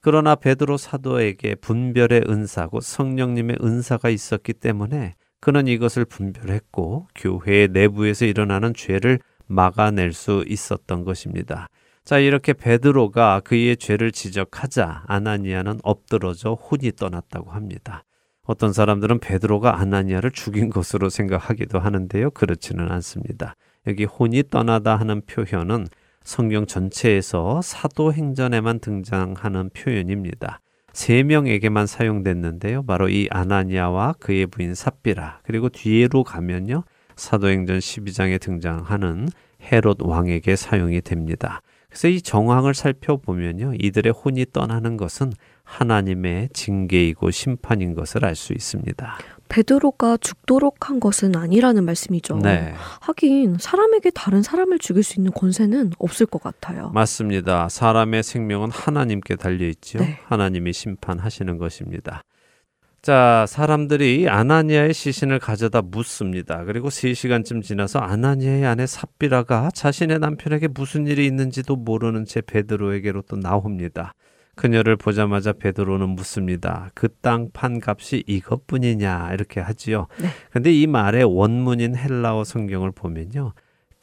그러나 0.00 0.34
베드로 0.34 0.76
사도에게 0.76 1.54
분별의 1.54 2.24
은사고 2.28 2.80
성령님의 2.80 3.58
은사가 3.62 4.10
있었기 4.10 4.54
때문에 4.54 5.14
그는 5.40 5.66
이것을 5.66 6.04
분별했고 6.04 7.08
교회 7.14 7.68
내부에서 7.68 8.24
일어나는 8.24 8.74
죄를 8.74 9.20
막아낼 9.46 10.12
수 10.12 10.44
있었던 10.46 11.04
것입니다. 11.04 11.68
자, 12.04 12.18
이렇게 12.18 12.52
베드로가 12.52 13.40
그의 13.40 13.76
죄를 13.76 14.10
지적하자 14.10 15.04
아나니아는 15.06 15.78
엎드러져 15.84 16.54
혼이 16.54 16.92
떠났다고 16.96 17.52
합니다. 17.52 18.04
어떤 18.44 18.72
사람들은 18.72 19.20
베드로가 19.20 19.78
아나니아를 19.78 20.32
죽인 20.32 20.68
것으로 20.68 21.08
생각하기도 21.08 21.78
하는데요. 21.78 22.32
그렇지는 22.32 22.90
않습니다. 22.90 23.54
여기 23.86 24.04
혼이 24.04 24.42
떠나다 24.50 24.96
하는 24.96 25.22
표현은 25.26 25.86
성경 26.24 26.66
전체에서 26.66 27.62
사도행전에만 27.62 28.80
등장하는 28.80 29.70
표현입니다. 29.70 30.60
세 30.92 31.22
명에게만 31.22 31.86
사용됐는데요. 31.86 32.82
바로 32.84 33.08
이 33.08 33.28
아나니아와 33.30 34.14
그의 34.18 34.46
부인 34.48 34.74
삽비라 34.74 35.40
그리고 35.44 35.68
뒤로 35.68 36.24
가면요. 36.24 36.82
사도행전 37.14 37.78
12장에 37.78 38.40
등장하는 38.40 39.28
헤롯 39.62 39.98
왕에게 40.02 40.56
사용이 40.56 41.00
됩니다. 41.00 41.62
그래서 41.92 42.08
이 42.08 42.22
정황을 42.22 42.72
살펴보면요. 42.72 43.74
이들의 43.78 44.12
혼이 44.12 44.46
떠나는 44.50 44.96
것은 44.96 45.32
하나님의 45.64 46.48
징계이고 46.54 47.30
심판인 47.30 47.94
것을 47.94 48.24
알 48.24 48.34
수 48.34 48.54
있습니다. 48.54 49.18
베드로가 49.48 50.16
죽도록 50.16 50.88
한 50.88 50.98
것은 50.98 51.36
아니라는 51.36 51.84
말씀이죠. 51.84 52.38
네. 52.38 52.72
하긴 53.00 53.58
사람에게 53.60 54.10
다른 54.10 54.42
사람을 54.42 54.78
죽일 54.78 55.02
수 55.02 55.20
있는 55.20 55.30
권세는 55.32 55.92
없을 55.98 56.24
것 56.24 56.42
같아요. 56.42 56.90
맞습니다. 56.94 57.68
사람의 57.68 58.22
생명은 58.22 58.70
하나님께 58.70 59.36
달려 59.36 59.66
있지요. 59.68 60.00
네. 60.00 60.18
하나님이 60.24 60.72
심판하시는 60.72 61.58
것입니다. 61.58 62.22
자, 63.02 63.46
사람들이 63.48 64.28
아나니아의 64.28 64.94
시신을 64.94 65.40
가져다 65.40 65.82
묻습니다. 65.82 66.64
그리고 66.64 66.88
3시간쯤 66.88 67.60
지나서 67.62 67.98
아나니아의 67.98 68.64
아내 68.64 68.86
삽비라가 68.86 69.70
자신의 69.74 70.20
남편에게 70.20 70.68
무슨 70.68 71.08
일이 71.08 71.26
있는지도 71.26 71.74
모르는 71.74 72.24
채 72.24 72.40
베드로에게로 72.42 73.22
또 73.22 73.36
나옵니다. 73.36 74.14
그녀를 74.54 74.96
보자마자 74.96 75.52
베드로는 75.52 76.10
묻습니다. 76.10 76.90
그 76.94 77.08
땅 77.08 77.50
판 77.52 77.80
값이 77.84 78.22
이것뿐이냐 78.26 79.30
이렇게 79.32 79.58
하지요. 79.60 80.06
네. 80.20 80.28
근데 80.52 80.70
이 80.72 80.86
말의 80.86 81.24
원문인 81.24 81.96
헬라어 81.96 82.44
성경을 82.44 82.92
보면요. 82.92 83.52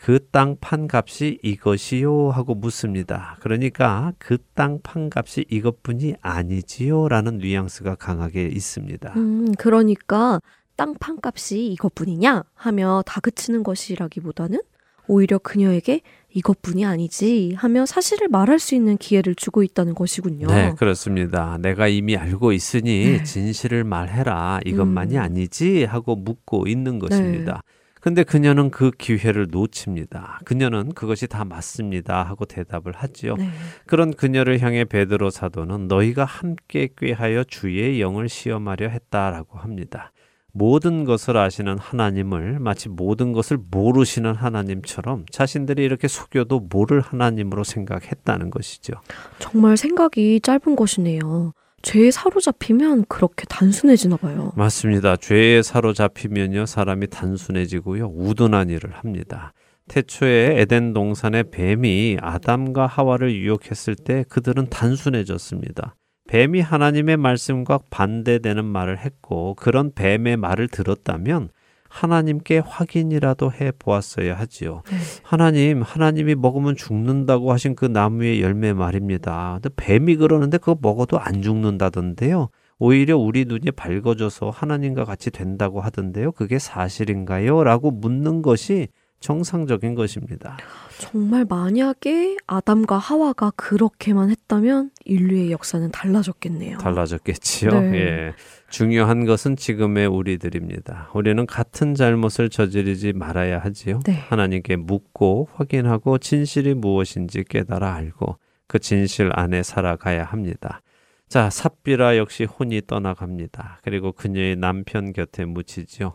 그 0.02 0.18
땅 0.32 0.56
판 0.62 0.88
값이 0.92 1.40
이것이요 1.44 2.30
하고 2.30 2.56
묻습니다. 2.56 3.36
그러니까 3.42 4.14
그 4.18 4.38
땅 4.56 4.80
판 4.82 5.10
값이 5.14 5.46
이것뿐이 5.50 6.16
아니지요라는 6.22 7.40
뉘앙스가 7.40 7.96
강하게 7.96 8.48
있습니다. 8.48 9.14
음, 9.18 9.54
그러니까 9.58 10.40
땅 10.78 10.94
판 10.98 11.18
값이 11.22 11.68
이것뿐이냐 11.74 12.44
하며 12.54 13.04
다그치는 13.06 13.64
것이라기보다는 13.64 14.62
오히려 15.08 15.38
그녀에게 15.38 16.00
이것뿐이 16.32 16.86
아니지 16.86 17.56
하며 17.58 17.86
사실을 17.86 18.30
말할 18.30 18.60
수 18.60 18.76
있는 18.76 18.96
기회를 18.96 19.36
주고 19.36 19.64
있다는 19.64 19.96
것이군요. 19.96 20.48
네, 20.48 20.74
그렇습니다. 20.78 21.58
내가 21.60 21.90
이미 21.90 22.16
알고 22.16 22.54
있으니 22.54 23.18
네. 23.18 23.24
진실을 23.24 23.84
말해라. 23.84 24.62
이것만이 24.66 25.18
음. 25.18 25.22
아니지 25.22 25.84
하고 25.84 26.16
묻고 26.16 26.68
있는 26.68 27.00
것입니다. 27.00 27.64
네. 27.66 27.79
근데 28.00 28.24
그녀는 28.24 28.72
그 28.72 28.92
기회를 28.92 29.48
놓칩니다. 29.52 30.40
그녀는 30.46 30.94
그것이 30.94 31.28
다 31.28 31.44
맞습니다 31.44 32.24
하고 32.24 32.46
대답을 32.46 32.94
하지요. 32.96 33.36
네. 33.36 33.50
그런 33.86 34.14
그녀를 34.14 34.60
향해 34.60 34.86
베드로 34.86 35.30
사도는 35.30 35.88
너희가 35.88 36.26
함께 36.26 36.90
꾀하여 36.98 37.44
주의 37.44 38.00
영을 38.00 38.30
시험하려 38.30 38.88
했다라고 38.88 39.58
합니다. 39.58 40.12
모든 40.52 41.04
것을 41.06 41.38
아시는 41.38 41.78
하나님을 41.78 42.60
마치 42.60 42.90
모든 42.90 43.34
것을 43.34 43.60
모르시는 43.70 44.34
하나님처럼 44.34 45.26
자신들이 45.30 45.84
이렇게 45.84 46.08
속여도 46.08 46.62
모를 46.72 47.02
하나님으로 47.02 47.64
생각했다는 47.64 48.50
것이죠. 48.50 48.94
정말 49.38 49.78
생각이 49.78 50.40
짧은 50.42 50.76
것이네요. 50.76 51.54
죄에 51.82 52.12
사로잡히면 52.12 53.06
그렇게 53.08 53.46
단순해지나 53.46 54.18
봐요. 54.18 54.52
맞습니다. 54.56 55.16
죄에 55.16 55.62
사로잡히면요, 55.62 56.66
사람이 56.66 57.08
단순해지고요, 57.08 58.12
우둔한 58.16 58.70
일을 58.70 58.92
합니다. 58.92 59.54
태초에 59.88 60.62
에덴 60.62 60.94
동산의 60.94 61.46
뱀이 61.52 62.18
아담과 62.22 62.86
하와를 62.86 63.36
유혹했을 63.36 63.96
때 63.96 64.24
그들은 64.30 64.68
단순해졌습니다. 64.70 65.96
뱀이 66.30 66.62
하나님의 66.62 67.18
말씀과 67.18 67.80
반대되는 67.90 68.64
말을 68.64 69.00
했고 69.00 69.56
그런 69.56 69.92
뱀의 69.94 70.38
말을 70.38 70.68
들었다면 70.68 71.50
하나님께 71.90 72.60
확인이라도 72.60 73.52
해 73.52 73.72
보았어야 73.78 74.36
하지요. 74.36 74.84
네. 74.90 74.98
하나님, 75.24 75.82
하나님이 75.82 76.36
먹으면 76.36 76.76
죽는다고 76.76 77.52
하신 77.52 77.76
그 77.76 77.86
나무의 77.86 78.42
열매 78.42 78.74
말입니다. 78.74 79.60
근데 79.62 79.70
뱀이 79.76 80.16
그러는데 80.16 80.58
그거 80.58 80.78
먹어도 80.80 81.20
안 81.20 81.42
죽는다던데요. 81.42 82.50
오히려 82.78 83.18
우리 83.18 83.44
눈이 83.44 83.72
밝아져서 83.72 84.52
하나님과 84.52 85.04
같이 85.04 85.32
된다고 85.32 85.82
하던데요. 85.82 86.32
그게 86.32 86.60
사실인가요? 86.60 87.64
라고 87.64 87.92
묻는 87.92 88.42
것이 88.42 88.88
정상적인 89.20 89.96
것입니다. 89.96 90.58
정말 90.98 91.46
만약에 91.48 92.38
아담과 92.48 92.98
하와가 92.98 93.52
그렇게만 93.58 94.30
했다면 94.30 94.92
인류의 95.04 95.52
역사는 95.52 95.92
달라졌겠네요. 95.92 96.78
달라졌겠지요. 96.78 97.72
네. 97.72 97.96
예. 97.96 98.34
중요한 98.70 99.26
것은 99.26 99.56
지금의 99.56 100.08
우리들입니다. 100.08 101.10
우리는 101.14 101.46
같은 101.46 101.96
잘못을 101.96 102.50
저지르지 102.50 103.14
말아야 103.14 103.60
하지요. 103.60 104.00
네. 104.06 104.14
하나님께 104.14 104.76
묻고 104.76 105.50
확인하고 105.54 106.18
진실이 106.18 106.76
무엇인지 106.76 107.46
깨달아 107.50 107.94
알고 107.96 108.38
그 108.68 108.80
진실 108.80 109.32
안에 109.34 109.64
살아가야 109.64 110.24
합니다. 110.24 110.82
자, 111.28 111.50
삽비라 111.50 112.18
역시 112.18 112.44
혼이 112.44 112.82
떠나갑니다. 112.88 113.80
그리고 113.84 114.12
그녀의 114.12 114.56
남편 114.56 115.14
곁에 115.14 115.46
묻히지요. 115.46 116.14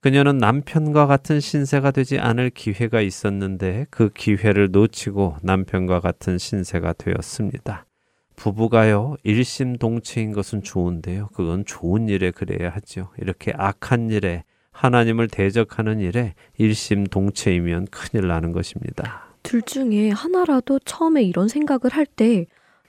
그녀는 0.00 0.36
남편과 0.36 1.06
같은 1.06 1.40
신세가 1.40 1.90
되지 1.90 2.18
않을 2.18 2.50
기회가 2.50 3.00
있었는데 3.00 3.86
그 3.90 4.10
기회를 4.10 4.70
놓치고 4.70 5.38
남편과 5.42 6.00
같은 6.00 6.36
신세가 6.36 6.92
되었습니다. 6.92 7.86
부부가요, 8.36 9.16
일심동체인 9.22 10.32
것은 10.32 10.62
좋은데요. 10.62 11.28
그건 11.32 11.64
좋은 11.64 12.08
일에 12.08 12.30
그래야 12.30 12.70
하죠. 12.70 13.10
이렇게 13.18 13.52
악한 13.56 14.10
일에 14.10 14.44
하나님을 14.72 15.28
대적하는 15.28 16.00
일에 16.00 16.34
일심동체이면 16.58 17.86
큰일 17.90 18.26
나는 18.26 18.52
것입니다. 18.52 19.28
둘 19.42 19.62
중에 19.62 20.10
하나라도 20.10 20.80
처음에 20.80 21.22
이런 21.22 21.48
생각을 21.48 21.90
할 21.92 22.06
때, 22.06 22.46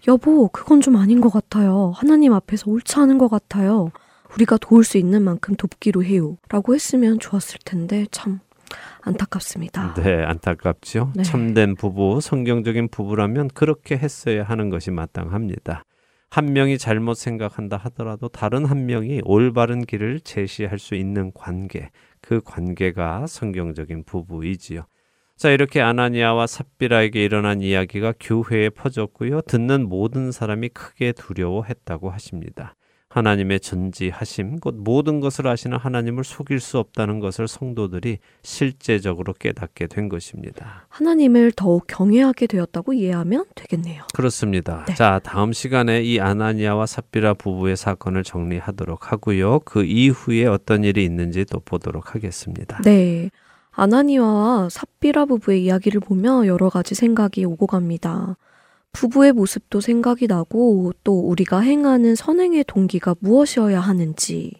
여보, 0.07 0.47
그건 0.49 0.81
좀 0.81 0.95
아닌 0.95 1.21
것 1.21 1.29
같아요. 1.29 1.91
하나님 1.95 2.33
앞에서 2.33 2.71
옳지 2.71 2.99
않은 2.99 3.17
것 3.17 3.27
같아요. 3.27 3.91
우리가 4.33 4.57
도울 4.57 4.83
수 4.83 4.97
있는 4.97 5.21
만큼 5.21 5.55
돕기로 5.55 6.03
해요. 6.03 6.37
라고 6.49 6.73
했으면 6.73 7.19
좋았을 7.19 7.59
텐데, 7.65 8.05
참. 8.11 8.39
안타깝습니다. 9.01 9.93
네, 9.95 10.23
안타깝죠. 10.23 11.11
네. 11.15 11.23
참된 11.23 11.75
부부, 11.75 12.21
성경적인 12.21 12.89
부부라면 12.89 13.49
그렇게 13.49 13.97
했어야 13.97 14.43
하는 14.43 14.69
것이 14.69 14.91
마땅합니다. 14.91 15.83
한 16.29 16.53
명이 16.53 16.77
잘못 16.77 17.13
생각한다 17.13 17.77
하더라도 17.77 18.27
다른 18.27 18.65
한 18.65 18.85
명이 18.87 19.21
올바른 19.23 19.85
길을 19.85 20.19
제시할 20.21 20.79
수 20.79 20.95
있는 20.95 21.31
관계, 21.33 21.91
그 22.21 22.41
관계가 22.43 23.27
성경적인 23.27 24.03
부부이지요. 24.05 24.85
자, 25.37 25.49
이렇게 25.51 25.81
아나니아와 25.81 26.47
삽비라에게 26.47 27.23
일어난 27.23 27.61
이야기가 27.61 28.13
교회에 28.19 28.69
퍼졌고요. 28.69 29.41
듣는 29.41 29.87
모든 29.87 30.31
사람이 30.31 30.69
크게 30.69 31.11
두려워했다고 31.11 32.09
하십니다. 32.09 32.75
하나님의 33.15 33.61
전지하심, 33.61 34.59
곧 34.59 34.75
모든 34.77 35.21
것을 35.21 35.47
아시는 35.47 35.77
하나님을 35.77 36.25
속일 36.25 36.59
수 36.59 36.79
없다는 36.79 37.21
것을 37.21 37.47
성도들이 37.47 38.17
실제적으로 38.43 39.31
깨닫게 39.31 39.87
된 39.87 40.09
것입니다. 40.09 40.85
하나님을 40.89 41.53
더욱 41.53 41.85
경외하게 41.87 42.47
되었다고 42.47 42.91
이해하면 42.91 43.45
되겠네요. 43.55 44.03
그렇습니다. 44.13 44.83
네. 44.85 44.95
자, 44.95 45.21
다음 45.23 45.53
시간에 45.53 46.03
이 46.03 46.19
아나니아와 46.19 46.85
삽비라 46.85 47.35
부부의 47.35 47.77
사건을 47.77 48.25
정리하도록 48.25 49.13
하고요. 49.13 49.59
그 49.59 49.85
이후에 49.85 50.45
어떤 50.45 50.83
일이 50.83 51.05
있는지 51.05 51.45
또 51.45 51.61
보도록 51.61 52.15
하겠습니다. 52.15 52.81
네. 52.83 53.29
아나니아와 53.71 54.67
삽비라 54.69 55.23
부부의 55.23 55.63
이야기를 55.63 56.01
보며 56.01 56.45
여러 56.47 56.69
가지 56.69 56.95
생각이 56.95 57.45
오고 57.45 57.67
갑니다. 57.67 58.35
부부의 58.95 59.33
모습도 59.33 59.81
생각이 59.81 60.27
나고 60.27 60.93
또 61.03 61.19
우리가 61.19 61.59
행하는 61.59 62.15
선행의 62.15 62.63
동기가 62.65 63.13
무엇이어야 63.19 63.81
하는지 63.81 64.53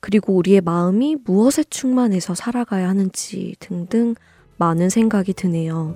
그리고 0.00 0.34
우리의 0.34 0.60
마음이 0.60 1.16
무엇에 1.24 1.62
충만해서 1.62 2.34
살아가야 2.34 2.88
하는지 2.88 3.54
등등 3.60 4.16
많은 4.56 4.90
생각이 4.90 5.34
드네요. 5.34 5.94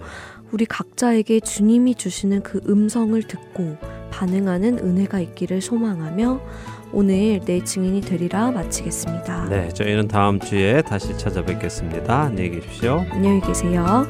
우리 0.53 0.67
각자에게 0.67 1.41
주님이 1.41 1.97
주시는 1.97 2.45
그 2.45 2.61
음성을 2.69 3.21
듣고 3.25 3.77
반응하는 4.13 4.79
은혜가 4.79 5.19
있기를 5.21 5.61
소망하며 5.61 6.41
오늘 6.93 7.41
내 7.41 7.65
증인이 7.65 8.03
되리라 8.03 8.53
마치겠습니다. 8.53 9.49
네, 9.49 9.69
저희는 9.71 10.07
다음 10.07 10.39
주에 10.39 10.81
다시 10.83 11.19
찾아뵙겠습니다. 11.19 12.23
안녕히 12.23 12.51
계십시오. 12.51 13.05
안녕히 13.11 13.41
계세요. 13.41 14.07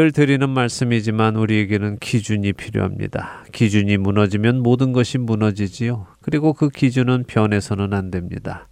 늘 0.00 0.12
드리는 0.12 0.48
말씀이지만 0.48 1.36
우리에게는 1.36 1.98
기준이 1.98 2.54
필요합니다. 2.54 3.44
기준이 3.52 3.98
무너지면 3.98 4.62
모든 4.62 4.92
것이 4.92 5.18
무너지지요. 5.18 6.06
그리고 6.22 6.54
그 6.54 6.70
기준은 6.70 7.24
변해서는 7.28 7.92
안 7.92 8.10
됩니다. 8.10 8.66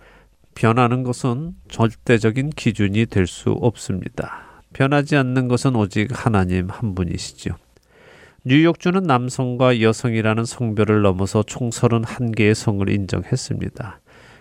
변하는 0.54 1.02
것은 1.02 1.52
절대적인 1.68 2.48
기준이 2.56 3.04
될 3.04 3.26
수 3.26 3.50
없습니다. 3.50 4.62
변하지 4.72 5.16
않는 5.16 5.48
것은 5.48 5.76
오직 5.76 6.08
하나님 6.12 6.70
한 6.70 6.94
분이시죠. 6.94 7.56
뉴욕주는 8.46 9.02
남성과 9.02 9.82
여성이라는 9.82 10.46
성별을 10.46 11.02
넘어서 11.02 11.42
총 11.42 11.68
31개의 11.68 12.54
성을 12.54 12.88
인정했습니다. 12.88 14.00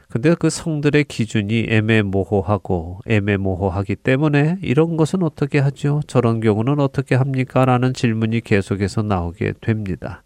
근데 0.10 0.36
그 0.36 0.50
성들의 0.50 1.04
기준이 1.06 1.66
애매모호하고 1.70 3.02
애매모호하기 3.08 3.98
때문에 3.98 4.58
이런 4.62 4.96
것은 4.96 5.22
어떻게 5.22 5.60
하죠? 5.60 6.02
저런 6.08 6.40
경우는 6.40 6.80
어떻게 6.80 7.16
합니까? 7.16 7.66
라는 7.66 7.94
질문이 7.94 8.42
계속해서 8.42 9.02
나오게 9.02 9.54
됩니다. 9.60 10.24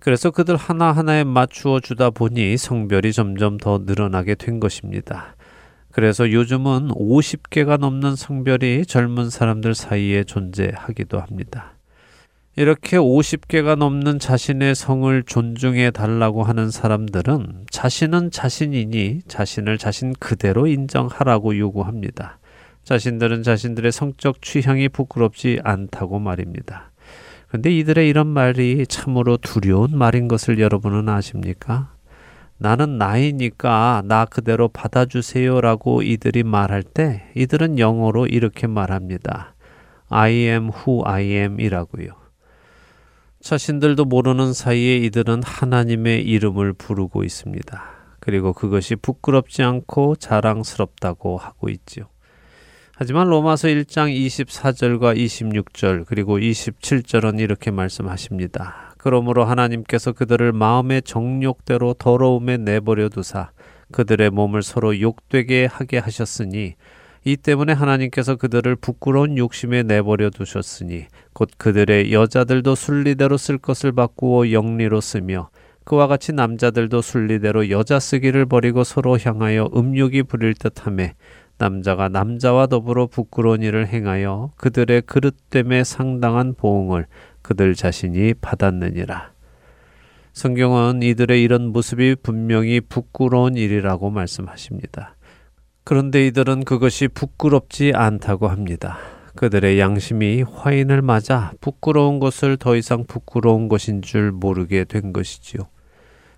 그래서 0.00 0.30
그들 0.30 0.56
하나하나에 0.56 1.24
맞추어 1.24 1.78
주다 1.78 2.10
보니 2.10 2.56
성별이 2.56 3.12
점점 3.12 3.58
더 3.58 3.82
늘어나게 3.84 4.34
된 4.34 4.58
것입니다. 4.58 5.36
그래서 5.92 6.30
요즘은 6.30 6.88
50개가 6.88 7.78
넘는 7.78 8.16
성별이 8.16 8.86
젊은 8.86 9.30
사람들 9.30 9.74
사이에 9.74 10.24
존재하기도 10.24 11.20
합니다. 11.20 11.74
이렇게 12.56 12.96
50개가 12.96 13.76
넘는 13.76 14.18
자신의 14.18 14.74
성을 14.74 15.22
존중해 15.22 15.92
달라고 15.92 16.42
하는 16.42 16.70
사람들은 16.70 17.66
자신은 17.70 18.32
자신이니 18.32 19.22
자신을 19.28 19.78
자신 19.78 20.12
그대로 20.18 20.66
인정하라고 20.66 21.56
요구합니다. 21.56 22.38
자신들은 22.82 23.44
자신들의 23.44 23.92
성적 23.92 24.42
취향이 24.42 24.88
부끄럽지 24.88 25.60
않다고 25.62 26.18
말입니다. 26.18 26.90
그런데 27.46 27.70
이들의 27.70 28.08
이런 28.08 28.26
말이 28.26 28.84
참으로 28.88 29.36
두려운 29.36 29.96
말인 29.96 30.26
것을 30.26 30.58
여러분은 30.58 31.08
아십니까? 31.08 31.92
나는 32.58 32.98
나이니까 32.98 34.02
나 34.06 34.24
그대로 34.24 34.68
받아주세요라고 34.68 36.02
이들이 36.02 36.42
말할 36.42 36.82
때 36.82 37.30
이들은 37.36 37.78
영어로 37.78 38.26
이렇게 38.26 38.66
말합니다. 38.66 39.54
I 40.08 40.32
am 40.32 40.70
who 40.70 41.02
I 41.06 41.24
am 41.26 41.60
이라고요. 41.60 42.19
자신들도 43.40 44.04
모르는 44.04 44.52
사이에 44.52 44.96
이들은 44.98 45.42
하나님의 45.42 46.22
이름을 46.22 46.74
부르고 46.74 47.24
있습니다. 47.24 47.82
그리고 48.20 48.52
그것이 48.52 48.96
부끄럽지 48.96 49.62
않고 49.62 50.16
자랑스럽다고 50.16 51.38
하고 51.38 51.70
있지요. 51.70 52.04
하지만 52.94 53.28
로마서 53.28 53.68
1장 53.68 54.14
24절과 54.14 55.16
26절 55.16 56.04
그리고 56.06 56.38
27절은 56.38 57.40
이렇게 57.40 57.70
말씀하십니다. 57.70 58.94
그러므로 58.98 59.44
하나님께서 59.44 60.12
그들을 60.12 60.52
마음의 60.52 61.02
정욕대로 61.02 61.94
더러움에 61.94 62.58
내버려 62.58 63.08
두사 63.08 63.52
그들의 63.90 64.28
몸을 64.28 64.62
서로 64.62 65.00
욕되게 65.00 65.64
하게 65.64 65.96
하셨으니 65.96 66.74
이 67.24 67.36
때문에 67.36 67.72
하나님께서 67.74 68.36
그들을 68.36 68.76
부끄러운 68.76 69.36
욕심에 69.36 69.82
내버려 69.82 70.30
두셨으니 70.30 71.06
곧 71.32 71.50
그들의 71.58 72.12
여자들도 72.12 72.74
순리대로 72.74 73.36
쓸 73.36 73.58
것을 73.58 73.92
바꾸어 73.92 74.52
영리로 74.52 75.00
쓰며 75.00 75.50
그와 75.84 76.06
같이 76.06 76.32
남자들도 76.32 77.02
순리대로 77.02 77.68
여자 77.70 77.98
쓰기를 77.98 78.46
버리고 78.46 78.84
서로 78.84 79.18
향하여 79.18 79.68
음욕이 79.74 80.22
부릴 80.24 80.54
듯함에 80.54 81.14
남자가 81.58 82.08
남자와 82.08 82.68
더불어 82.68 83.06
부끄러운 83.06 83.62
일을 83.62 83.86
행하여 83.88 84.52
그들의 84.56 85.02
그릇됨에 85.02 85.84
상당한 85.84 86.54
보응을 86.54 87.06
그들 87.42 87.74
자신이 87.74 88.34
받았느니라. 88.40 89.32
성경은 90.32 91.02
이들의 91.02 91.42
이런 91.42 91.66
모습이 91.66 92.16
분명히 92.22 92.80
부끄러운 92.80 93.56
일이라고 93.56 94.10
말씀하십니다. 94.10 95.16
그런데 95.84 96.26
이들은 96.26 96.64
그것이 96.64 97.08
부끄럽지 97.08 97.92
않다고 97.94 98.48
합니다. 98.48 98.98
그들의 99.36 99.78
양심이 99.78 100.42
화인을 100.42 101.02
맞아 101.02 101.52
부끄러운 101.60 102.18
것을 102.18 102.56
더 102.56 102.76
이상 102.76 103.04
부끄러운 103.06 103.68
것인 103.68 104.02
줄 104.02 104.32
모르게 104.32 104.84
된 104.84 105.12
것이지요. 105.12 105.68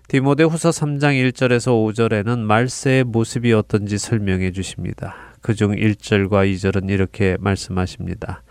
디모데 0.07 0.43
후서 0.43 0.69
3장 0.69 1.31
1절에서 1.31 1.71
5절에는 1.71 2.39
말세의 2.39 3.03
모습이 3.05 3.53
어떤지 3.53 3.97
설명해 3.97 4.51
주십니다. 4.51 5.15
그중 5.41 5.71
1절과 5.71 6.51
2절은 6.53 6.89
이렇게 6.89 7.37
말씀하십니다. 7.39 8.43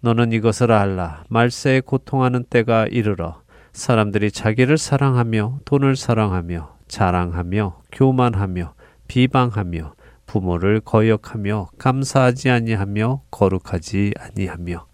너는 0.00 0.32
이것을 0.32 0.70
알라. 0.70 1.24
말세에 1.28 1.80
고통하는 1.80 2.44
때가 2.44 2.86
이르러 2.86 3.42
사람들이 3.72 4.30
자기를 4.30 4.78
사랑하며 4.78 5.60
돈을 5.64 5.96
사랑하며 5.96 6.76
자랑하며 6.88 7.80
교만하며 7.92 8.74
비방하며 9.08 9.94
부모를 10.28 10.80
거역하며 10.80 11.70
감사하지 11.78 12.50
아니하며 12.50 13.22
거룩하지 13.32 14.12
아니하며 14.16 14.86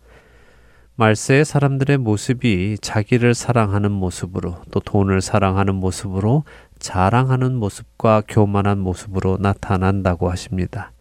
말세의 0.96 1.44
사람들의 1.44 1.98
모습이 1.98 2.78
자기를 2.80 3.34
사랑하는 3.34 3.90
모습으로 3.90 4.62
또 4.70 4.80
돈을 4.80 5.20
사랑하는 5.20 5.74
모습으로 5.74 6.44
자랑하는 6.78 7.56
모습과 7.56 8.22
교만한 8.28 8.78
모습으로 8.78 9.38
나타난다고 9.40 10.30
하십니다. 10.30 10.92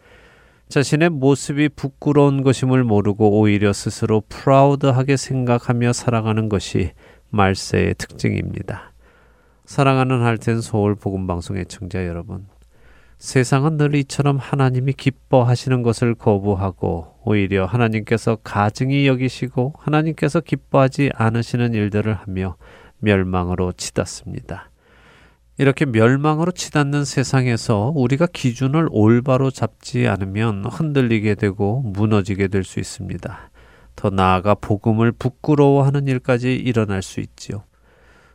자신의 0.68 1.10
모습이 1.10 1.70
부끄러운 1.70 2.42
것임을 2.42 2.84
모르고 2.84 3.40
오히려 3.40 3.72
스스로 3.72 4.24
프라우드하게 4.30 5.16
생각하며 5.16 5.94
살아가는 5.94 6.50
것이 6.50 6.94
말세의 7.30 7.94
특징입니다. 8.00 8.94
사랑하는 9.66 10.24
할텐 10.24 10.62
서울 10.62 10.96
복음 10.96 11.28
방송 11.28 11.58
의 11.58 11.66
청자 11.68 12.08
여러분, 12.08 12.48
세상은 13.24 13.78
늘 13.78 13.96
이처럼 13.96 14.38
하나님이 14.38 14.92
기뻐하시는 14.92 15.82
것을 15.82 16.14
거부하고 16.14 17.16
오히려 17.24 17.66
하나님께서 17.66 18.36
가증히 18.44 19.08
여기시고 19.08 19.76
하나님께서 19.80 20.42
기뻐하지 20.42 21.10
않으시는 21.16 21.74
일들을 21.74 22.14
하며 22.14 22.58
멸망으로 22.98 23.72
치닫습니다. 23.72 24.70
이렇게 25.58 25.86
멸망으로 25.86 26.52
치닫는 26.52 27.06
세상에서 27.06 27.94
우리가 27.96 28.28
기준을 28.28 28.90
올바로 28.92 29.52
잡지 29.52 30.06
않으면 30.06 30.66
흔들리게 30.66 31.36
되고 31.36 31.80
무너지게 31.82 32.50
될 32.50 32.66
수 32.66 32.82
있습니다. 32.82 33.52
더 33.96 34.10
나아가 34.10 34.54
복음을 34.54 35.14
부끄러워하는 35.14 36.10
일까지 36.10 36.56
일어날 36.56 37.02
수 37.02 37.22
있지요. 37.22 37.64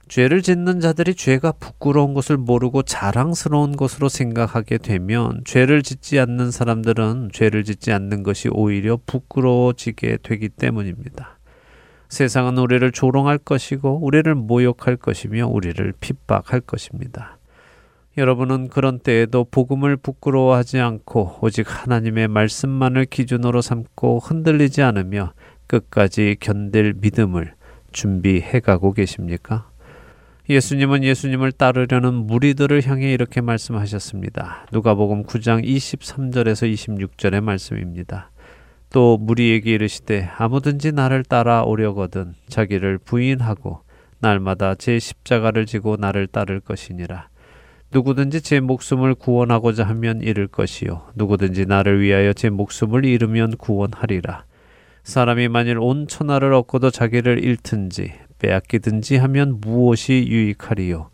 죄를 0.08 0.42
짓는 0.42 0.80
자들이 0.80 1.14
죄가 1.14 1.52
부끄러운 1.52 2.14
것을 2.14 2.36
모르고 2.36 2.82
자랑스러운 2.82 3.76
것으로 3.76 4.08
생각하게 4.08 4.78
되면 4.78 5.42
죄를 5.44 5.82
짓지 5.82 6.18
않는 6.18 6.50
사람들은 6.50 7.30
죄를 7.32 7.64
짓지 7.64 7.92
않는 7.92 8.22
것이 8.22 8.48
오히려 8.50 8.98
부끄러워지게 9.06 10.18
되기 10.22 10.48
때문입니다. 10.48 11.38
세상은 12.08 12.56
우리를 12.56 12.90
조롱할 12.90 13.38
것이고 13.38 14.00
우리를 14.02 14.34
모욕할 14.34 14.96
것이며 14.96 15.46
우리를 15.46 15.92
핍박할 16.00 16.60
것입니다. 16.60 17.38
여러분은 18.16 18.68
그런 18.68 18.98
때에도 18.98 19.44
복음을 19.44 19.96
부끄러워하지 19.96 20.80
않고 20.80 21.38
오직 21.40 21.66
하나님의 21.68 22.28
말씀만을 22.28 23.04
기준으로 23.04 23.60
삼고 23.60 24.18
흔들리지 24.20 24.82
않으며 24.82 25.32
끝까지 25.68 26.36
견딜 26.40 26.94
믿음을 26.96 27.54
준비해 27.92 28.58
가고 28.60 28.92
계십니까? 28.92 29.67
예수님은 30.50 31.04
예수님을 31.04 31.52
따르려는 31.52 32.14
무리들을 32.14 32.86
향해 32.86 33.12
이렇게 33.12 33.42
말씀하셨습니다. 33.42 34.66
누가복음 34.72 35.24
9장 35.24 35.62
23절에서 35.62 36.72
26절의 36.72 37.42
말씀입니다. 37.42 38.30
또 38.88 39.18
무리에게 39.18 39.72
이르시되 39.72 40.30
아무든지 40.38 40.92
나를 40.92 41.22
따라 41.22 41.64
오려거든 41.64 42.34
자기를 42.48 42.96
부인하고 42.96 43.82
날마다 44.20 44.74
제 44.74 44.98
십자가를 44.98 45.66
지고 45.66 45.96
나를 45.98 46.26
따를 46.26 46.60
것이니라. 46.60 47.28
누구든지 47.92 48.40
제 48.40 48.60
목숨을 48.60 49.16
구원하고자 49.16 49.84
하면 49.84 50.22
잃을 50.22 50.46
것이요 50.46 51.08
누구든지 51.14 51.66
나를 51.66 52.00
위하여 52.00 52.32
제 52.32 52.48
목숨을 52.48 53.04
잃으면 53.04 53.58
구원하리라. 53.58 54.46
사람이 55.02 55.48
만일 55.48 55.78
온 55.78 56.08
천하를 56.08 56.54
얻고도 56.54 56.90
자기를 56.90 57.44
잃든지 57.44 58.14
빼앗기든지 58.38 59.16
하면 59.16 59.60
무엇이 59.60 60.26
유익하리요? 60.28 61.10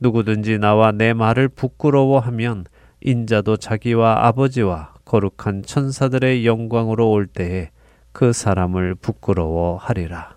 누구든지 0.00 0.58
나와 0.58 0.92
내 0.92 1.12
말을 1.12 1.48
부끄러워하면 1.48 2.64
인자도 3.00 3.56
자기와 3.58 4.26
아버지와 4.26 4.94
거룩한 5.04 5.62
천사들의 5.62 6.46
영광으로 6.46 7.10
올 7.10 7.26
때에 7.26 7.70
그 8.12 8.32
사람을 8.32 8.94
부끄러워하리라. 8.94 10.36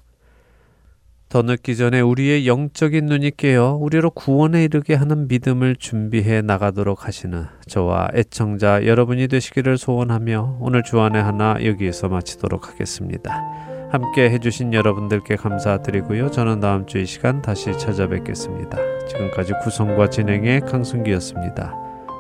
더 1.30 1.42
늦기 1.42 1.76
전에 1.76 2.00
우리의 2.00 2.48
영적인 2.48 3.06
눈이 3.06 3.32
깨어 3.36 3.78
우리로 3.82 4.12
구원에 4.12 4.64
이르게 4.64 4.96
하는 4.96 5.28
믿음을 5.28 5.76
준비해 5.76 6.42
나가도록 6.42 7.06
하시는 7.06 7.46
저와 7.68 8.10
애청자 8.14 8.86
여러분이 8.86 9.28
되시기를 9.28 9.78
소원하며 9.78 10.60
오늘 10.62 10.84
주안의 10.84 11.22
하나 11.22 11.58
여기에서 11.66 12.08
마치도록 12.08 12.70
하겠습니다. 12.70 13.77
함께 13.90 14.30
해주신 14.30 14.74
여러분들께 14.74 15.38
감사드리고요. 15.38 16.30
저는 16.32 16.60
다음 16.60 16.86
주 16.86 16.98
이 16.98 17.06
시간 17.06 17.42
다시 17.42 17.78
찾아뵙겠습니다. 17.78 18.78
지금까지 19.08 19.54
구성과 19.64 20.10
진행의 20.10 20.62
강순기였습니다. 20.62 21.74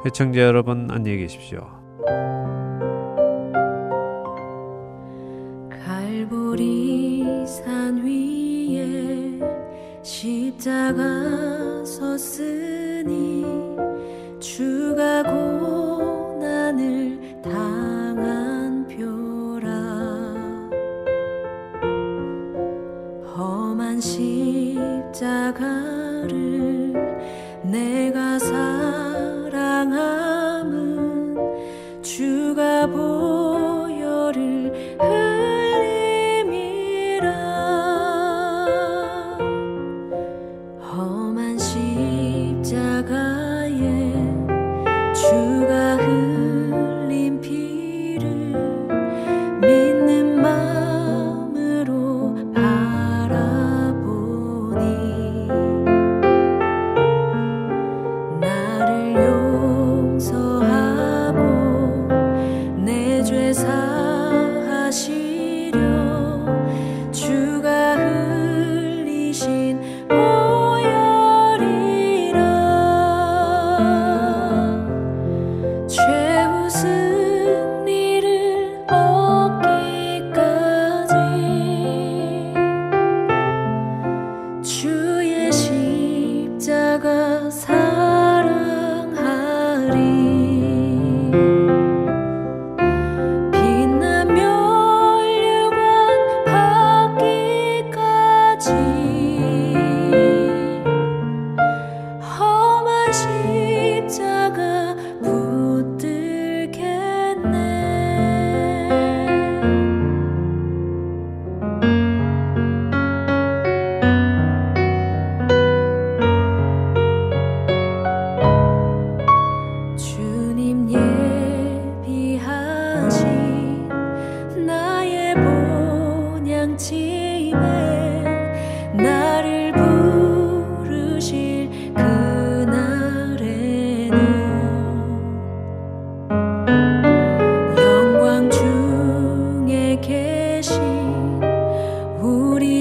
해청자 0.05 0.41
여러분 0.41 0.87
안녕히 0.91 1.17
계십시오. 1.17 1.67
갈보리 5.85 7.45
산 7.45 7.97
위에 7.97 9.39
십자가 10.03 11.03
섰으 11.83 12.86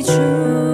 true 0.06 0.65